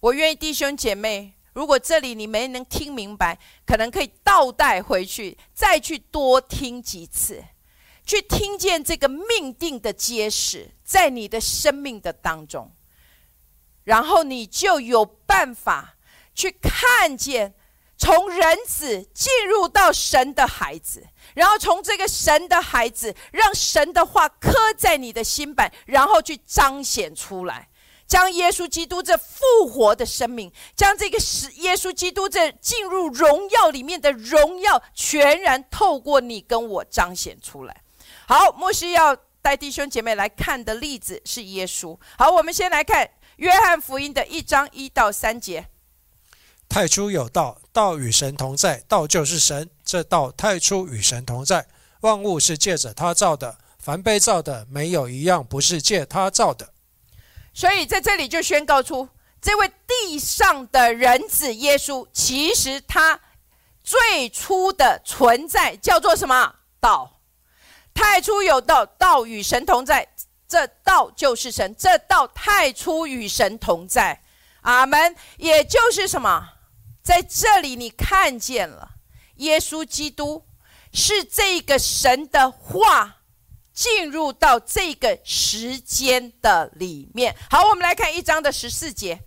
[0.00, 7.42] 我愿意弟兄姐妹，如果这里你没能听明白，可能可以倒带回去，再去多听几次，
[8.04, 12.72] 去听见这个命定的揭示，在你的生命的当中。
[13.84, 15.96] 然后你就有办法
[16.34, 17.54] 去看见，
[17.98, 27.68] 从人子进入到神的孩子，然后从这个神的孩子，让神的话刻在你的心板，然后去彰显出来。
[28.06, 37.82] 将耶稣基督这复活的生命，将这个使耶稣基督这进入荣耀里面的荣耀，全然透过你跟我彰显出来。
[38.28, 41.98] 好，牧师要带弟兄姐妹来看的例子是耶稣。
[42.16, 45.66] 好，我们先来看约翰福音的一章一到三节。
[46.68, 49.70] 太初有道，道与神同在，道就是神。
[49.84, 51.66] 这道太初与神同在，
[52.00, 56.72] 万物是借着他造的，凡被造的，没有一样不是借他造的。
[57.54, 59.08] 所以在这里就宣告出，
[59.40, 63.20] 这位地上的人子耶稣，其实他
[63.82, 66.56] 最初的存在叫做什么？
[66.80, 67.20] 道。
[67.94, 70.06] 太初有道，道与神同在，
[70.46, 71.74] 这道就是神。
[71.78, 74.20] 这道太初与神同在，
[74.62, 75.16] 阿门。
[75.38, 76.55] 也就是什么？
[77.06, 78.96] 在这里，你看见了
[79.36, 80.44] 耶稣基督
[80.92, 83.18] 是这个神的话
[83.72, 87.36] 进入到这个时间的里面。
[87.48, 89.20] 好，我们来看一章的十四节：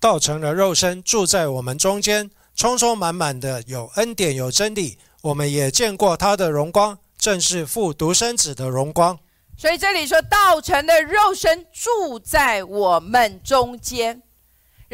[0.00, 4.98] 道成了肉身，住在我们中间，充充满满的有恩典有真理。
[5.22, 9.16] 我们也见过他的荣光，正是父独生子的荣光。
[9.56, 14.20] 所以这里说，道成的肉身住在我们中间。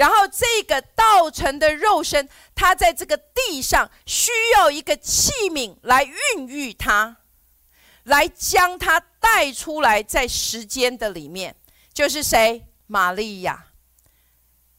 [0.00, 7.18] 然后，这个道成的肉身，它在这个地上需要一个器皿来孕育它，
[8.04, 11.54] 来将它带出来，在时间的里面，
[11.92, 12.64] 就是谁？
[12.86, 13.66] 玛利亚，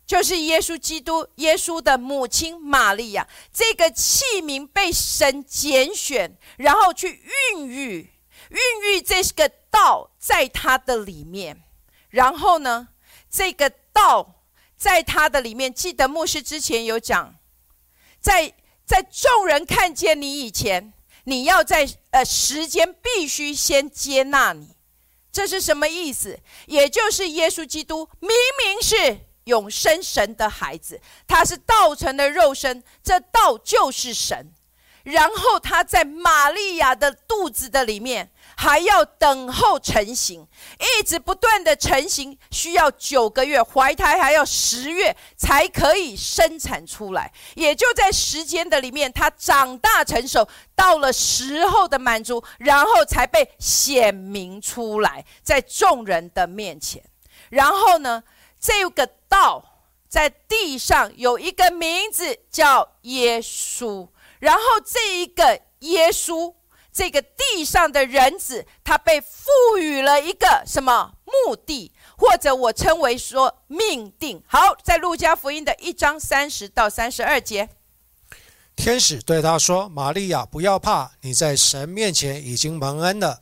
[0.07, 3.27] 就是耶稣基督，耶稣的母亲玛利亚。
[3.53, 7.21] 这个器皿被神拣选，然后去
[7.53, 8.09] 孕育，
[8.49, 8.59] 孕
[8.95, 11.61] 育这个道在它的里面。
[12.09, 12.87] 然后呢，
[13.29, 14.37] 这个道。
[14.81, 17.35] 在他的里面，记得牧师之前有讲，
[18.19, 18.51] 在
[18.83, 20.91] 在众人看见你以前，
[21.25, 24.75] 你要在呃时间必须先接纳你，
[25.31, 26.39] 这是什么意思？
[26.65, 34.51] 也就是耶稣基督明明是永生神的孩子，他是道成的肉身，这道就是神。
[35.03, 38.30] 然后他在玛利亚的肚子的里面
[38.61, 40.47] 还要等候成型，
[40.77, 47.33] 一直不断的成型，需要九个月，怀胎还要十月才可以生产出来。
[47.55, 57.03] 也就在时间的里面，他长大成熟，到了时候的满足，然后才被显明出来，在众人的面前。
[57.49, 58.21] 然后呢，
[58.59, 64.07] 这个道在地上有一个名字叫耶稣。
[64.37, 66.53] 然后这一个耶稣，
[66.93, 74.43] 这个地上的人子，他被赋予了一个什么目的，或者我称为说命定。
[74.45, 77.69] 好，在路加福音的一章三十到三十二节，
[78.75, 83.39] 天使对他说：“玛利亚，不要怕，你在神面前已经蒙恩了。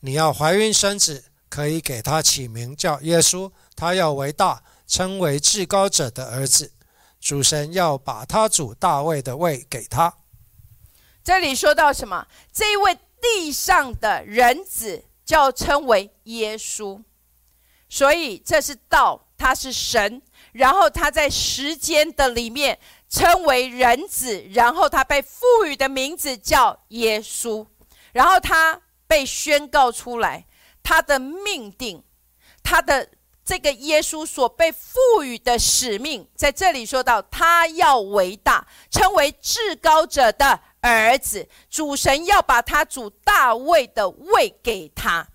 [0.00, 3.50] 你要怀孕生子，可以给他起名叫耶稣。
[3.74, 6.72] 他要为大，称为至高者的儿子。
[7.20, 10.14] 主神要把他主大卫的位给他。”
[11.24, 12.26] 这里说到什么？
[12.52, 17.00] 这一位地上的人子叫称为耶稣，
[17.88, 20.20] 所以这是道，他是神，
[20.52, 22.76] 然后他在时间的里面
[23.08, 27.64] 称为人子，然后他被赋予的名字叫耶稣，
[28.12, 30.44] 然后他被宣告出来，
[30.82, 32.02] 他的命定，
[32.64, 33.08] 他的
[33.44, 40.58] 这个耶稣所被赋予的使命，在这里说到，他要伟大，称为至高者的。
[40.82, 45.26] 儿子，主神要把他主大卫的位给他，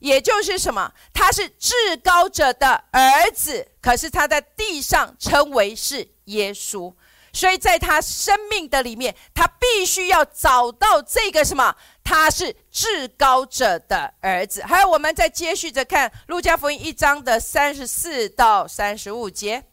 [0.00, 0.92] 也就是什么？
[1.14, 6.92] 他是至高者的儿子，可是他在地上称为是耶稣，
[7.32, 11.74] 所以在他生命的里面，他必须要找到这个什么？
[12.02, 14.62] 他是至高者的儿子。
[14.62, 19.64] 还有，我们再接续着看路加福音一章的三十四到三十五节。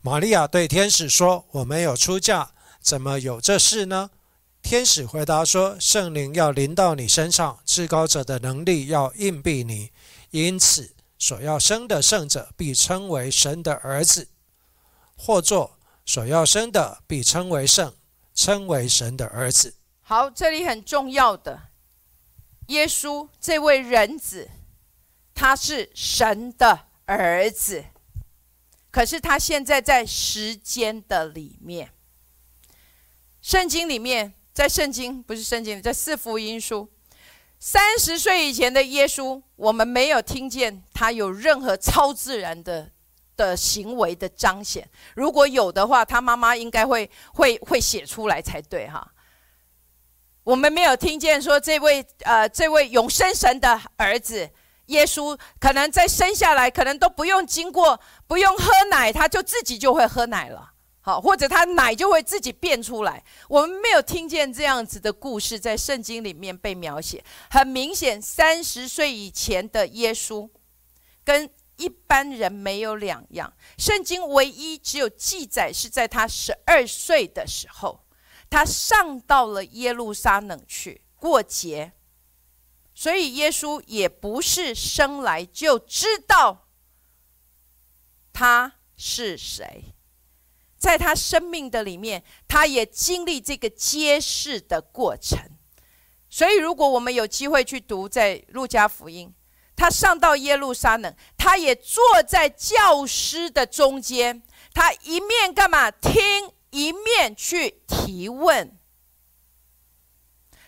[0.00, 2.50] 玛利亚对天使说：“我没有出嫁，
[2.80, 4.10] 怎么有这事呢？”
[4.66, 9.92] 天使回答说：“圣灵要临到你身上，至高者的能力要应庇你，
[10.32, 14.26] 因此所要生的圣者必称为神的儿子。
[15.16, 17.94] 或作所要生的必称为圣，
[18.34, 21.68] 称为神的儿子。”好，这里很重要的，
[22.66, 24.50] 耶稣这位人子，
[25.32, 27.84] 他是神的儿子，
[28.90, 31.92] 可是他现在在时间的里面，
[33.40, 34.34] 圣经里面。
[34.56, 36.88] 在圣经不是圣经，在四福音书，
[37.58, 42.90] 三十岁以前的耶稣，我们没有听见他有任何超自然的
[43.36, 44.88] 的行为的彰显。
[45.14, 49.06] 如果有的话，他妈妈应该会会会写出来才对哈。
[50.42, 54.48] 我们没有听见说这位呃这位永生神的儿子
[54.86, 60.72] 耶稣可能在生下来，可能都不用经过，不用喝奶，他就自己就会喝奶了。
[61.06, 63.22] 好，或者他奶就会自己变出来。
[63.48, 67.24] 我们没有听见这样子的故事在圣经里面被描写。
[67.48, 70.50] 很明显，三十岁以前的耶稣
[71.22, 73.56] 跟一般人没有两样。
[73.78, 78.04] 圣经唯一只有记载是在他十二岁的时候，
[78.50, 81.92] 他上到了耶路撒冷去过节。
[82.92, 86.66] 所以耶稣也不是生来就知道
[88.32, 89.92] 他是谁。
[90.78, 95.38] 在他生命的里面，他也经历这个揭示的过程。
[96.28, 99.32] 所以，如果我们有机会去读在路加福音，
[99.74, 104.42] 他上到耶路撒冷，他也坐在教师的中间，
[104.74, 108.76] 他一面干嘛听，一面去提问。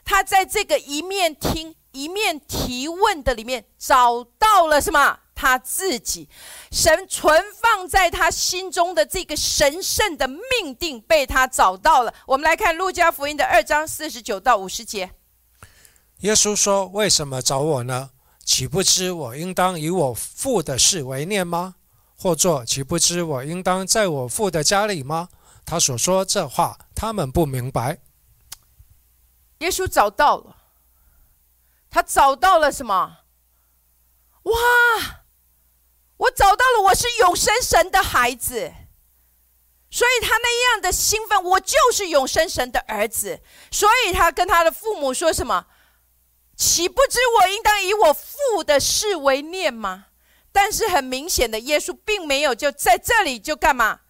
[0.05, 5.21] 他在这个一面听一面提问的里面，找到了什么？
[5.41, 6.29] 他自己，
[6.73, 12.13] 神存放在他心中的这个神圣的命定被他找到了。
[12.27, 15.13] 我们来看路加福音的二章四十九到五十节。
[16.23, 18.11] 耶稣说：“为什么找我呢？
[18.45, 21.77] 岂不知我应当以我父的事为念吗？
[22.17, 25.29] 或作岂不知我应当在我父的家里吗？”
[25.65, 28.01] 他所说这话，他们不明白。
[29.59, 30.57] 耶稣找到了，
[31.89, 33.19] 他找到了什么？
[34.43, 35.18] 哇！
[36.19, 38.73] 我找到了，我是永生神的孩子，
[39.91, 43.41] 所以他那样的兴奋，我就是永生神的儿子，
[43.71, 45.67] 所以他跟他的父母说什么？
[46.57, 50.07] 岂不知我应当以我父的事为念吗？
[50.51, 54.01] 但是很明显的，耶稣并没有就在这里就干嘛，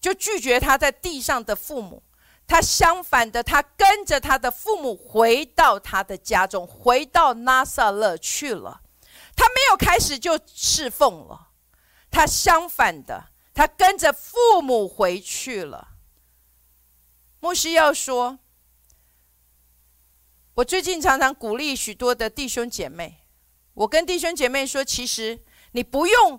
[0.00, 2.02] 就拒绝他在地上的父母，
[2.46, 8.82] 他相反的，他跟着他的父母回到他的家中，回到拿撒勒去了，
[9.34, 11.43] 他没有开始就侍奉了。
[12.14, 15.96] 他相反的，他跟着父母回去了。
[17.40, 18.38] 牧师要说，
[20.54, 23.26] 我最近常常鼓励许多的弟兄姐妹，
[23.74, 26.38] 我跟弟兄姐妹说，其实你不用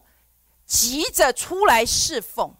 [0.65, 2.55] 急着出来侍奉，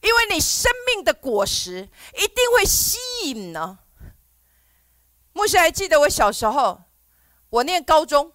[0.00, 3.80] 因为你生命的果实一定会吸引呢。
[5.32, 6.84] 牧师还记得我小时候，
[7.50, 8.32] 我念高中。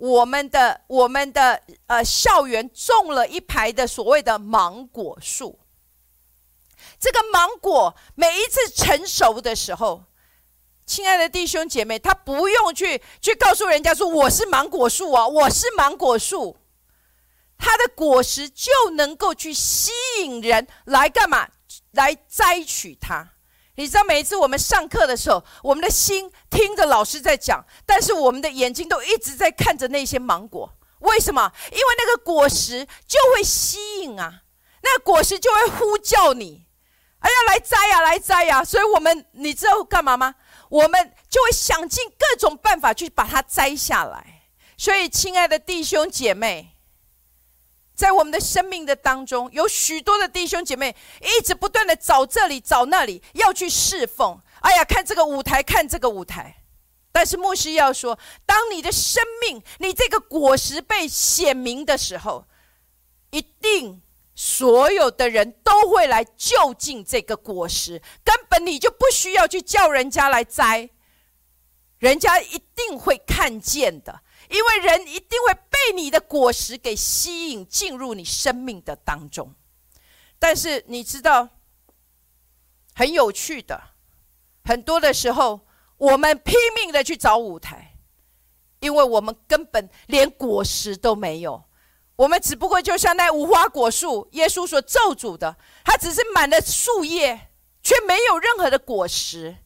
[0.00, 5.58] 我们的我们的呃校园种了一排的所谓的芒果树，
[6.98, 10.04] 这个芒果每一次成熟的时候，
[10.86, 16.56] 亲爱的弟兄姐妹，他不用去去告诉人家说我是芒果树啊，我是芒果树，
[17.58, 19.90] 它的果实就能够去吸
[20.22, 21.46] 引人来干嘛？
[21.90, 23.34] 来摘取它。
[23.76, 30.70] 你知道每一次我们上课的时候，我们的心听着老师在讲，但是我们的眼睛都一直在看着那些芒果。
[31.00, 31.50] 为什么？
[31.70, 34.42] 因为那个果实就会吸引啊，
[34.82, 36.66] 那果实就会呼叫你，
[37.20, 38.62] 哎呀，来摘呀，来摘呀。
[38.62, 40.34] 所以我们你知道干嘛吗？
[40.68, 44.42] 我们就会想尽各种办法去把它摘下来。
[44.76, 46.76] 所以，亲爱的弟兄姐妹。
[48.00, 54.40] 在我们的生命的当中，有许多的弟兄姐妹一直不断的找这里找那里，要去侍奉。
[54.62, 56.62] 哎呀，看这个舞台，看这个舞台。
[57.12, 62.46] 但是牧师要说，当你的生命，你这个果实被显明的时候，
[63.32, 64.00] 一定
[64.34, 70.88] 所有的人都会来就近这个果实，根本你就不需要去叫人家来摘，
[71.98, 74.22] 人家一定会看见的。
[74.50, 79.54] 因为人一定会被你的果实给吸引进入你生命的当中，
[80.40, 81.48] 但是你知道，
[82.94, 83.80] 很有趣的，
[84.64, 85.60] 很多的时候
[85.96, 87.96] 我们拼命的去找舞台，
[88.80, 91.64] 因为我们根本连果实都没有，
[92.16, 97.52] 我们只不过就像那无花果树，耶稣所咒诅的，它只是满了树叶，
[97.84, 99.58] 却没有任何的果实。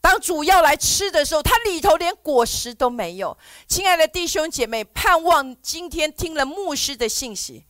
[0.00, 3.36] 当主要来吃的时候，它里头连果实都没有。
[3.66, 7.66] 亲爱的弟兄姐妹，盼望今天听了牧师的信息，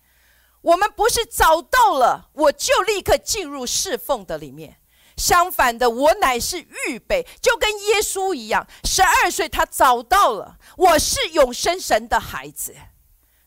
[0.61, 4.76] 我们不是找到了我就立刻进入侍奉的里面。
[5.16, 12.76] 相反的，我乃是预备，就跟耶稣一样，十二岁他找到了我是永生神的孩子，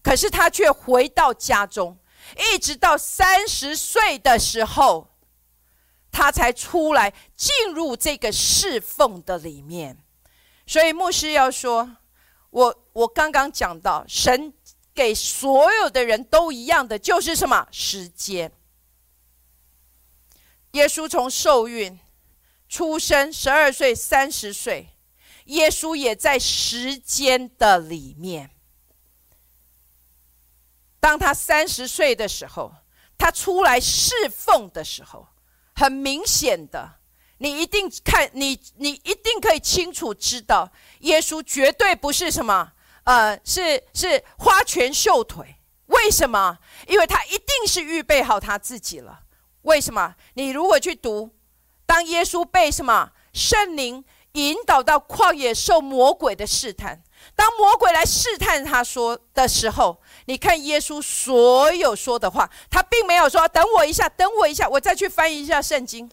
[0.04, 1.98] 可是他却回到家中，
[2.54, 5.11] 一直到三十岁的时候。
[6.12, 9.98] 他才出来进入这个侍奉的里面，
[10.68, 11.98] 所以牧师要说：
[12.50, 14.54] 我我刚刚讲到，神
[14.94, 18.52] 给所有的人都一样的，就是什么时间？
[20.72, 22.00] 耶稣从受孕、
[22.68, 24.90] 出生、十二岁、三十岁，
[25.46, 28.52] 耶稣也在时间的里面。
[31.00, 32.74] 当他三十岁的时候，
[33.18, 35.28] 他出来侍奉的时候，
[35.74, 37.00] 很明显的，
[37.38, 40.70] 你一定看你，你一定可以清楚知道，
[41.00, 42.72] 耶稣绝对不是什么，
[43.04, 45.56] 呃，是是花拳绣腿。
[45.88, 46.58] 为什么？
[46.88, 49.22] 因为他一定是预备好他自己了。
[49.64, 50.16] 为什么？
[50.36, 51.30] 你如果去读，
[51.86, 57.04] 当耶稣被什么圣灵引导到旷野受魔鬼的试探。
[57.36, 60.02] 当魔鬼来试探他说的时候，
[60.32, 66.10] 你看耶稣所有说的话，他并没有说“等我一下，等我一下，我再去翻译一下圣经”。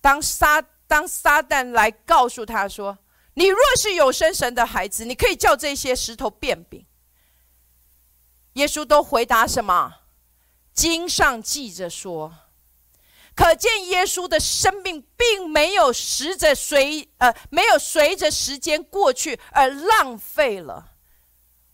[0.00, 2.96] 当撒当撒旦来告诉他说
[3.34, 6.86] ：“你若是有生神的孩子，你可以叫这些石头变饼。”
[8.54, 9.94] 耶稣都回答什么？
[10.72, 12.32] 经上记着说。
[13.34, 20.90] 可见耶稣的生命并没有随着随呃没有随着时间过去而浪费了。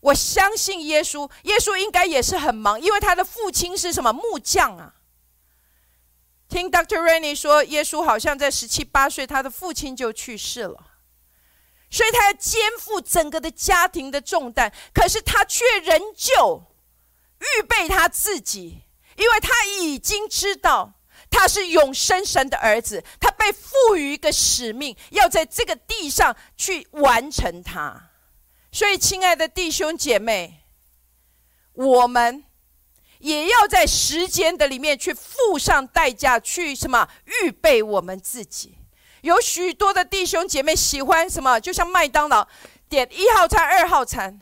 [0.01, 4.95] 我相信耶稣，耶稣应该也是很忙，因为他的父亲是什么木匠啊？
[6.49, 7.01] 听 Dr.
[7.01, 10.93] Rennie 说，耶稣好像在十七八岁，他的父亲就去世了，
[11.91, 14.73] 所以他要肩负整个的家庭的重担。
[14.95, 16.63] 可是他却仍旧
[17.41, 18.85] 预备他自己，
[19.17, 20.95] 因为他已经知道。
[21.31, 28.11] 他是永生神的儿子，他被赋予一个使命，要在这个地上去完成它。
[28.72, 30.64] 所以，亲爱的弟兄姐妹，
[31.72, 32.45] 我们
[33.18, 37.09] 也要在时间的里面去付上代价，去什么
[37.43, 38.79] 预备我们自己。
[39.22, 42.47] 有许多的弟兄姐妹喜欢什么，就像麦当劳
[42.89, 44.41] 点一号餐、二号餐。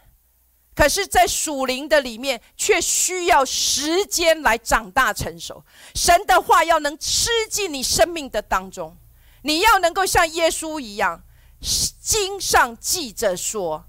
[0.76, 5.64] 可是，在属灵的里面，却需要时间来长大成熟。
[5.94, 8.94] 神的话要能吃进你生命的当中，
[9.40, 11.22] 你要能够像耶稣一样，
[12.02, 13.86] 经上记着说，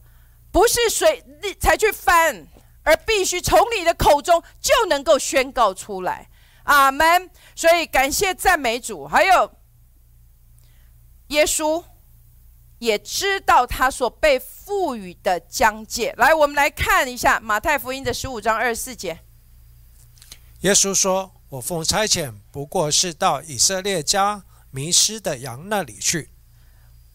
[0.49, 1.21] 不是谁
[1.59, 2.47] 才去翻，
[2.83, 6.29] 而必须从你的口中就能够宣告出来。
[6.63, 7.29] 阿门。
[7.53, 9.51] 所以，感谢赞美主，还有
[11.27, 11.83] 耶稣。
[12.79, 16.13] 也知道他所被赋予的疆界。
[16.17, 19.19] 来，我们来看一下马太福音的十五章二十四节。
[20.61, 26.29] 耶稣说：“我奉差遣，不过是到以色列家迷失的羊那里去。”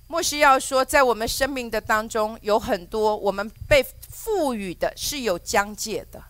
[0.08, 6.22] 莫西要说，在我们生命的当中，有很多我们被赋予的是有疆界的，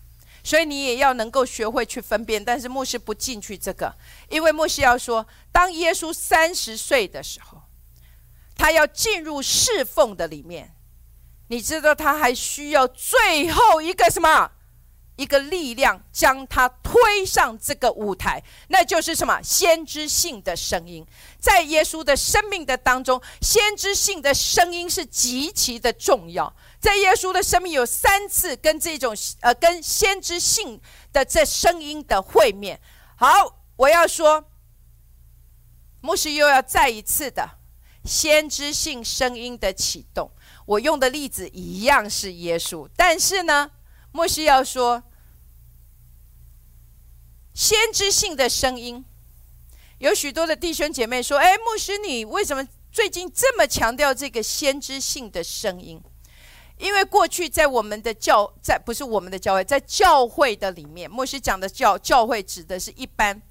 [0.43, 2.45] 所以你也要能够学会去分辨。
[2.45, 3.95] 但是牧师不进去这个，
[4.29, 7.62] 因为牧师要说，当耶稣三十岁的时候。
[8.55, 10.75] 他要进入侍奉的里面，
[11.47, 14.51] 你知道他还需要最后一个什么？
[15.15, 19.39] 一个力量将他推上这个舞台，那就是什么？
[19.43, 21.05] 先知性的声音，
[21.39, 26.51] 在耶稣的生命的当中，先知性的声音是极其的重要。
[26.79, 30.81] 在耶稣的生命有三次跟这种呃跟先知性
[31.11, 32.81] 的这声音的会面。
[33.15, 34.43] 好，我要说，
[36.01, 37.47] 牧师又要再一次的。
[38.05, 40.29] 先知性声音的启动，
[40.65, 43.71] 我用的例子一样是耶稣，但是呢，
[44.11, 45.03] 莫西要说，
[47.53, 49.05] 先知性的声音，
[49.99, 56.01] 有许多的弟兄姐妹说：“哎，牧师，你为什么最近这么强调这个先知性的声音？
[56.77, 63.41] 因为过去在我们的教，在不是我们的教会，在教会的里面，牧师讲的教教会指的是一般，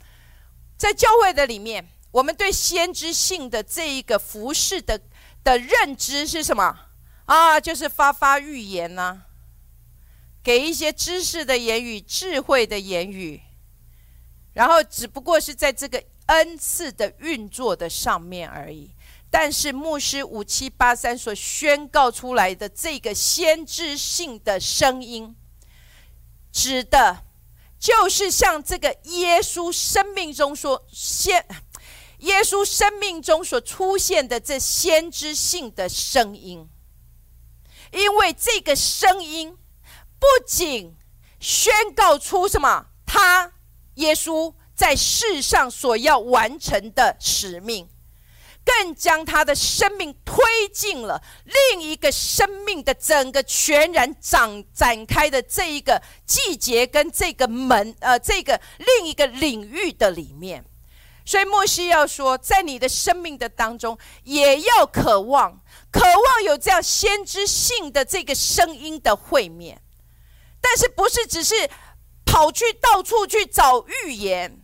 [0.76, 5.00] 在教会的里面。”我们对先知性的这一个服饰的
[5.42, 6.78] 的认知是什么
[7.24, 7.58] 啊？
[7.58, 9.22] 就是发发预言呐，
[10.42, 13.40] 给一些知识的言语、智慧的言语，
[14.52, 18.90] 然后只不过是在这个恩赐的运作的上面而已。
[19.30, 25.34] 但是牧师五七八三所宣告出来的这个先知性的声音，
[26.52, 27.24] 指的
[27.78, 31.42] 就是像这个耶稣生命中说先。
[32.22, 36.68] 耶稣生命中所出现的这先知性的声音，
[37.92, 39.56] 因为这个声音
[40.20, 40.96] 不仅
[41.40, 43.52] 宣告出什么，他
[43.94, 47.88] 耶稣在世上所要完成的使命，
[48.64, 50.36] 更将他的生命推
[50.72, 60.64] 进了另一个生命的整个全然展展开的这一个季节跟这个门，呃，这个另一个领域的里面。
[61.24, 65.60] 所以，莫西要说，在你的生命的当中，也要渴望，
[65.90, 69.80] 渴望有这样先知性的这个声音的会面，
[70.60, 71.54] 但是不是只是
[72.24, 74.60] 跑去到处去找预言，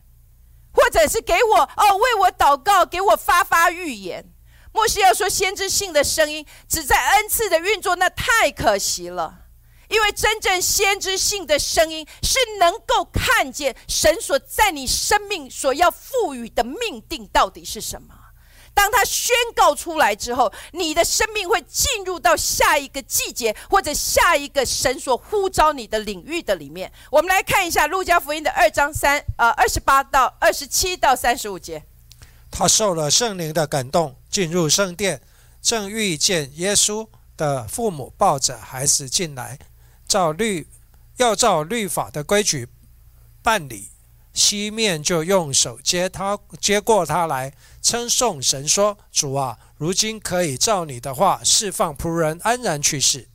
[0.73, 4.25] 或者是给我哦为我祷告，给我发发预言。
[4.73, 9.38] 莫西要说先知性的声音只在恩赐的运作，那太可惜了。
[9.89, 18.15] 因为真正先知性的声音是能够看见神所在你生命所要赋予的命定到底是什么。
[18.75, 26.93] 当他宣告出来之后，你的生命会进入到下一个季节或者下一个神所呼召你的领域的里面。
[27.11, 31.83] 我们来看一下路加福音的二章三呃二十八到二十七到三十五节。
[32.53, 35.21] 他受了圣灵的感动，进入圣殿，
[35.61, 39.59] 正遇见耶稣的父母抱着孩子进来。
[40.09, 40.67] 照律，
[41.19, 42.67] 要照律法的规矩
[43.43, 43.91] 办理。
[44.33, 47.53] 西面就用手接他，接过他来，
[47.83, 53.29] 称颂神说：“主啊，如今可以照你的话释放仆人安然去世。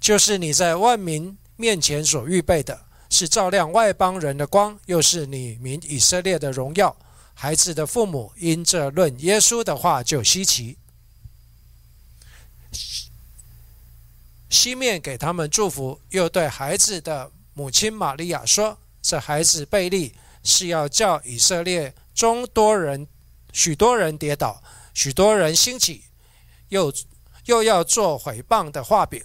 [0.00, 6.96] 就是你在万民面前所预备的，是照亮外邦人的光，又是你民以色列的荣耀。”
[7.34, 10.76] 孩子的父母因这论耶稣的话就稀奇。
[14.52, 23.08] 西面给他们祝福，又对孩子的母亲玛利亚说：“这孩子贝利是要叫以色列中多人、
[23.50, 26.04] 许多人跌倒，许多人兴起，
[26.68, 26.92] 又
[27.46, 29.24] 又要做毁谤的画饼，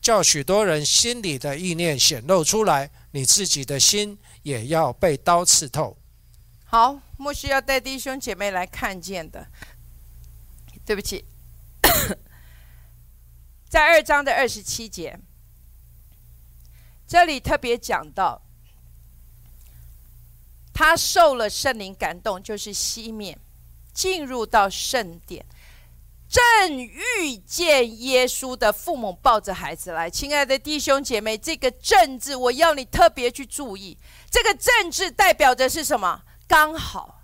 [0.00, 2.90] 叫许多人心里的意念显露出来。
[3.12, 5.96] 你自己的心也要被刀刺透。”
[6.66, 9.46] 好，莫需要带弟兄姐妹来看见的。
[10.84, 11.24] 对不起。
[13.72, 15.18] 在二章的二十七节，
[17.08, 18.42] 这里特别讲到，
[20.74, 23.38] 他受了圣灵感动，就是西面
[23.94, 25.42] 进入到圣殿，
[26.28, 30.10] 正遇见耶稣的父母抱着孩子来。
[30.10, 33.96] 亲爱的弟兄姐妹，这个“正”字，我要你特别去注意，
[34.30, 36.22] 这个“正”字代表着是什么？
[36.46, 37.22] 刚好，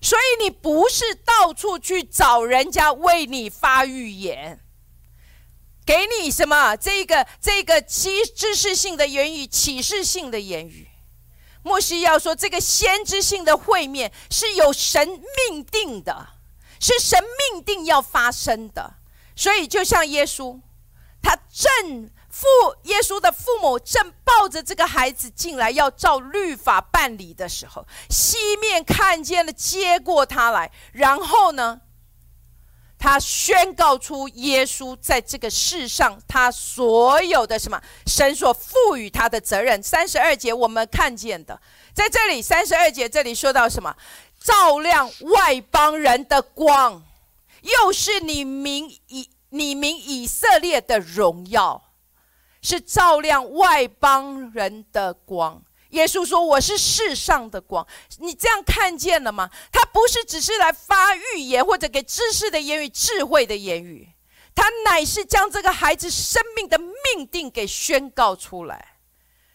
[0.00, 4.60] 所以你不是到处去找人家为你发预言。
[5.88, 6.76] 给你什么？
[6.76, 10.86] 这个这个知知识性的言语，启示性的言语。
[11.62, 16.28] 莫西要说，这个先知性的会面是有神命定的，
[16.78, 18.96] 是神命定要发生的。
[19.34, 20.60] 所以，就像耶稣，
[21.22, 22.46] 他正父
[22.82, 31.80] 耶稣的父母正抱着这个孩子进来，要照律法办理的时候，西面看见了，接过他来，然后呢？
[32.98, 39.80] 他宣告出耶稣在这个世上，他所有的什么神所赋予他的责任。
[39.82, 41.60] 三十二节我们看见的，
[41.94, 43.94] 在这里三十二节这里说到什么？
[44.40, 47.02] 照亮外邦人的光，
[47.62, 51.90] 又是你民以你民以色列的荣耀，
[52.62, 55.62] 是照亮外邦人的光。
[55.90, 57.86] 耶稣说：“我是世上的光。”
[58.18, 59.50] 你这样看见了吗？
[59.72, 64.08] 他不是只是来发预言或者给知识的言语、智慧的言语，
[64.54, 68.96] 他乃是将这个孩子生命的命定给宣告出来。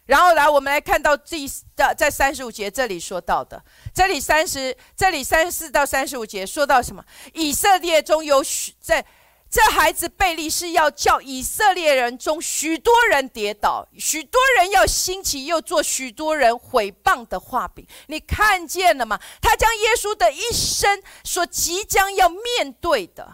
[0.05, 3.63] 然后来，我们来看到第的在三十五节这里说到的，
[3.93, 7.05] 这里三十，这里三十四到三十五节说到什么？
[7.33, 9.05] 以色列中有许在。
[9.53, 17.85] 这孩子贝利是要叫以色列人中许多人跌倒，许多人要兴起，又做许多人毁谤的画饼。
[18.07, 19.19] 你看见了吗？
[19.39, 23.31] 他将耶稣的一生所即将要面对的，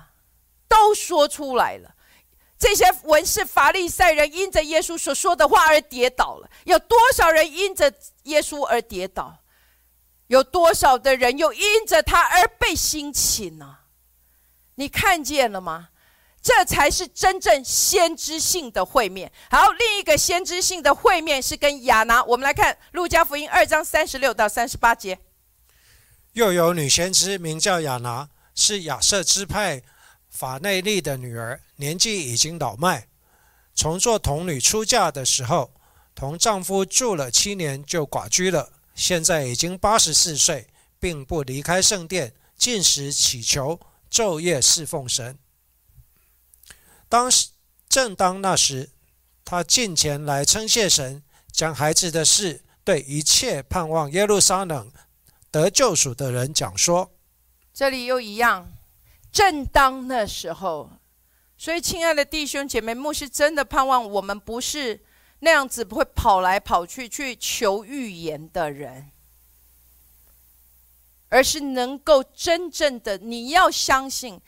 [0.68, 1.96] 都说出来了。
[2.58, 7.94] 这些文士法利赛人因着耶稣所说的话而跌倒了，有多少人因着
[8.24, 9.38] 耶稣而跌倒？
[10.28, 13.78] 有多少的人又因着他而被兴起呢？
[14.76, 15.92] 你看见了吗？
[16.42, 19.32] 这才是真正先知性的会面。
[19.52, 22.24] 好，另一个先知性的会面是跟亚拿。
[22.24, 25.20] 我们来看路加福音二章三十六到三十八节。
[26.34, 29.82] 又有女先知名叫亚拿，是亚瑟支派
[30.30, 33.08] 法内利的女儿，年纪已经老迈。
[33.76, 35.72] 从做童女出嫁的时候，
[36.16, 38.72] 同丈夫住了七年就寡居了。
[38.96, 40.68] 现在已经八十四岁，
[41.00, 43.80] 并不离开圣殿，进食祈求，
[44.12, 45.38] 昼夜侍奉神。
[47.10, 47.50] 当时，
[47.90, 48.92] 正当那时，
[49.44, 54.92] 他进前来称谢神，将孩子的事对一切盼望耶路撒冷
[55.50, 57.12] 得救赎的人讲说。
[57.74, 58.72] 这里又一样，
[59.32, 60.92] 正当那时候，
[61.58, 65.04] 所以亲爱的弟兄姐妹，牧师真的盼望我们不是
[65.40, 69.10] 那样子会跑来跑去去求预言的人，
[71.30, 74.40] 而是能够真正的，你要相信。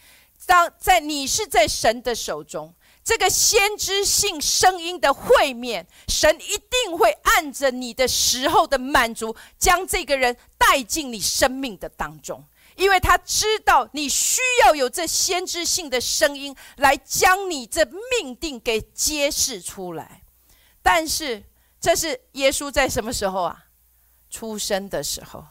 [0.45, 2.73] 当在你是在神的手中，
[3.03, 12.43] 这个先知性声音的会面，神一定会按着你的时候的满足，将这个人带进你生命的当中，
[12.75, 17.85] 因为他知道你需要有这先知性的声音来将你这
[18.19, 20.21] 命定给揭示出来。
[20.83, 21.43] 但是，
[21.79, 23.65] 这是耶稣在什么时候啊？
[24.29, 25.45] 出生的时候，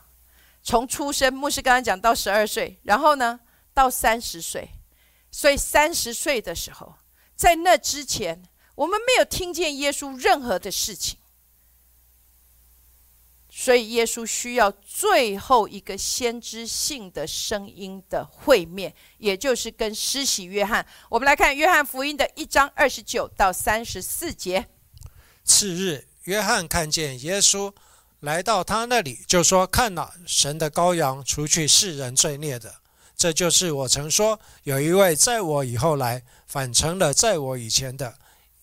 [0.62, 3.38] 从出生，牧师刚刚讲到十二岁，然后呢，
[3.74, 4.70] 到三十岁，
[5.30, 6.94] 所以三十岁的时候。
[7.36, 8.42] 在那之前，
[8.74, 11.18] 我们没有听见耶稣任何的事情，
[13.48, 20.86] 所以耶稣需要最后一个先知性的声音的会面，也就是跟施洗约翰。
[21.08, 24.68] 我们来看约翰福音的一章二十九到三十四节。
[25.42, 27.72] 次日，约翰看见耶稣
[28.20, 32.79] 来到他那里，就说：“看哪，神的羔羊，除去世人罪孽的。”
[33.20, 38.16] 这就是我曾说，有一位在我以后来，反成了在我以前的，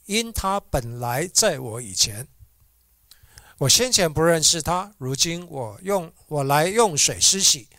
[0.08, 2.28] 因他本来在我以前。
[3.60, 7.70] 我先前不认识他，如今我用我来用水施洗，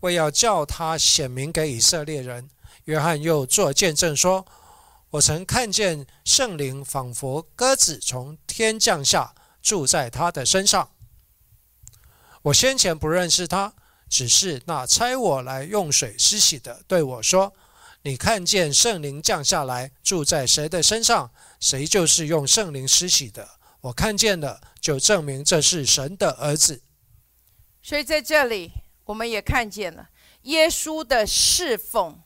[0.00, 2.48] 为要叫他显明给以色列人。
[2.84, 4.46] 约翰又作见证说
[5.12, 10.88] ：“我曾看见圣灵仿佛鸽子从天降下，住在他的身上。
[12.44, 13.74] 我先前不认识他。”
[14.14, 17.52] 只是那差我来用水施洗的对我说
[18.02, 23.58] ：“你看见圣灵降下来住在谁的身上，谁就是用圣灵施洗的。
[23.80, 26.80] 我看见了，就证明这是神的儿子。”
[27.82, 28.70] 所以在这里，
[29.06, 30.10] 我们也看见了
[30.42, 32.22] 耶稣的侍奉。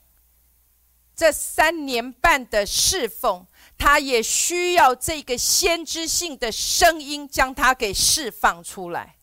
[1.15, 3.47] 这三年半的侍奉，
[3.79, 9.15] 他也需要这个先知性的声音将他给释放出来。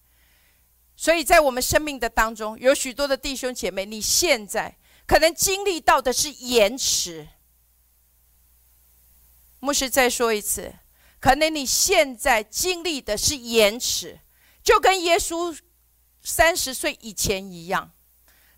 [0.96, 4.76] 所以在我们生命的当中，有许多的弟兄姐妹，你现在
[5.06, 7.28] 可能经历到的是延迟。
[9.60, 10.74] 牧师再说一次，
[11.20, 14.18] 可能你现在经历的是延迟，
[14.62, 15.56] 就跟耶稣
[16.22, 17.92] 三十岁以前一样，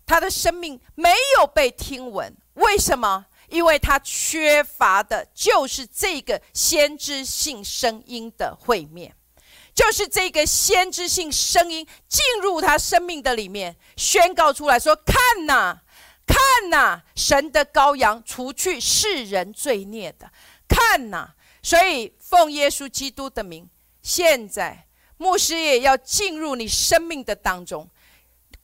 [0.05, 2.35] 他的生命没有被听闻。
[2.53, 3.25] 为什么？
[3.49, 9.15] 因为他缺乏的就是这个先知性声音的会面。
[9.79, 15.15] 就是这个先知性声音进入他生命的里面，宣告出来说：“看
[15.45, 15.79] 呐，
[16.27, 20.29] 看呐，神的羔羊，除去世人罪孽的，
[20.67, 21.29] 看呐。”
[21.63, 23.69] 所以奉耶稣基督的名，
[24.01, 27.89] 现在牧师也要进入你生命的当中。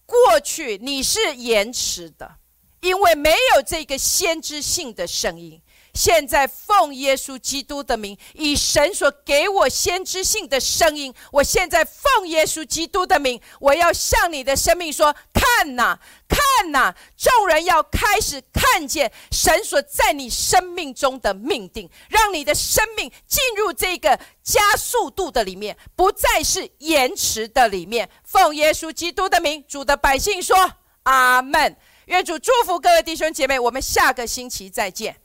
[0.05, 2.35] 过去你是延迟的，
[2.81, 5.61] 因为没有这个先知性的声音。
[5.95, 16.93] 现在奉耶稣基督的名，以神所给我先知性的声音，我现在奉耶稣基督的名，我要向你的生命说：看呐，看呐！
[17.17, 28.09] 众人要开始看见神所在你生命中的命定，让你的生命进入这个加速度的里面，不再是延迟的里面。
[28.23, 30.73] 奉耶稣基督的名，主的百姓说：
[31.03, 31.77] 阿门。
[32.07, 35.24] 愿主祝福各位弟兄姐妹，我们下个星期再见。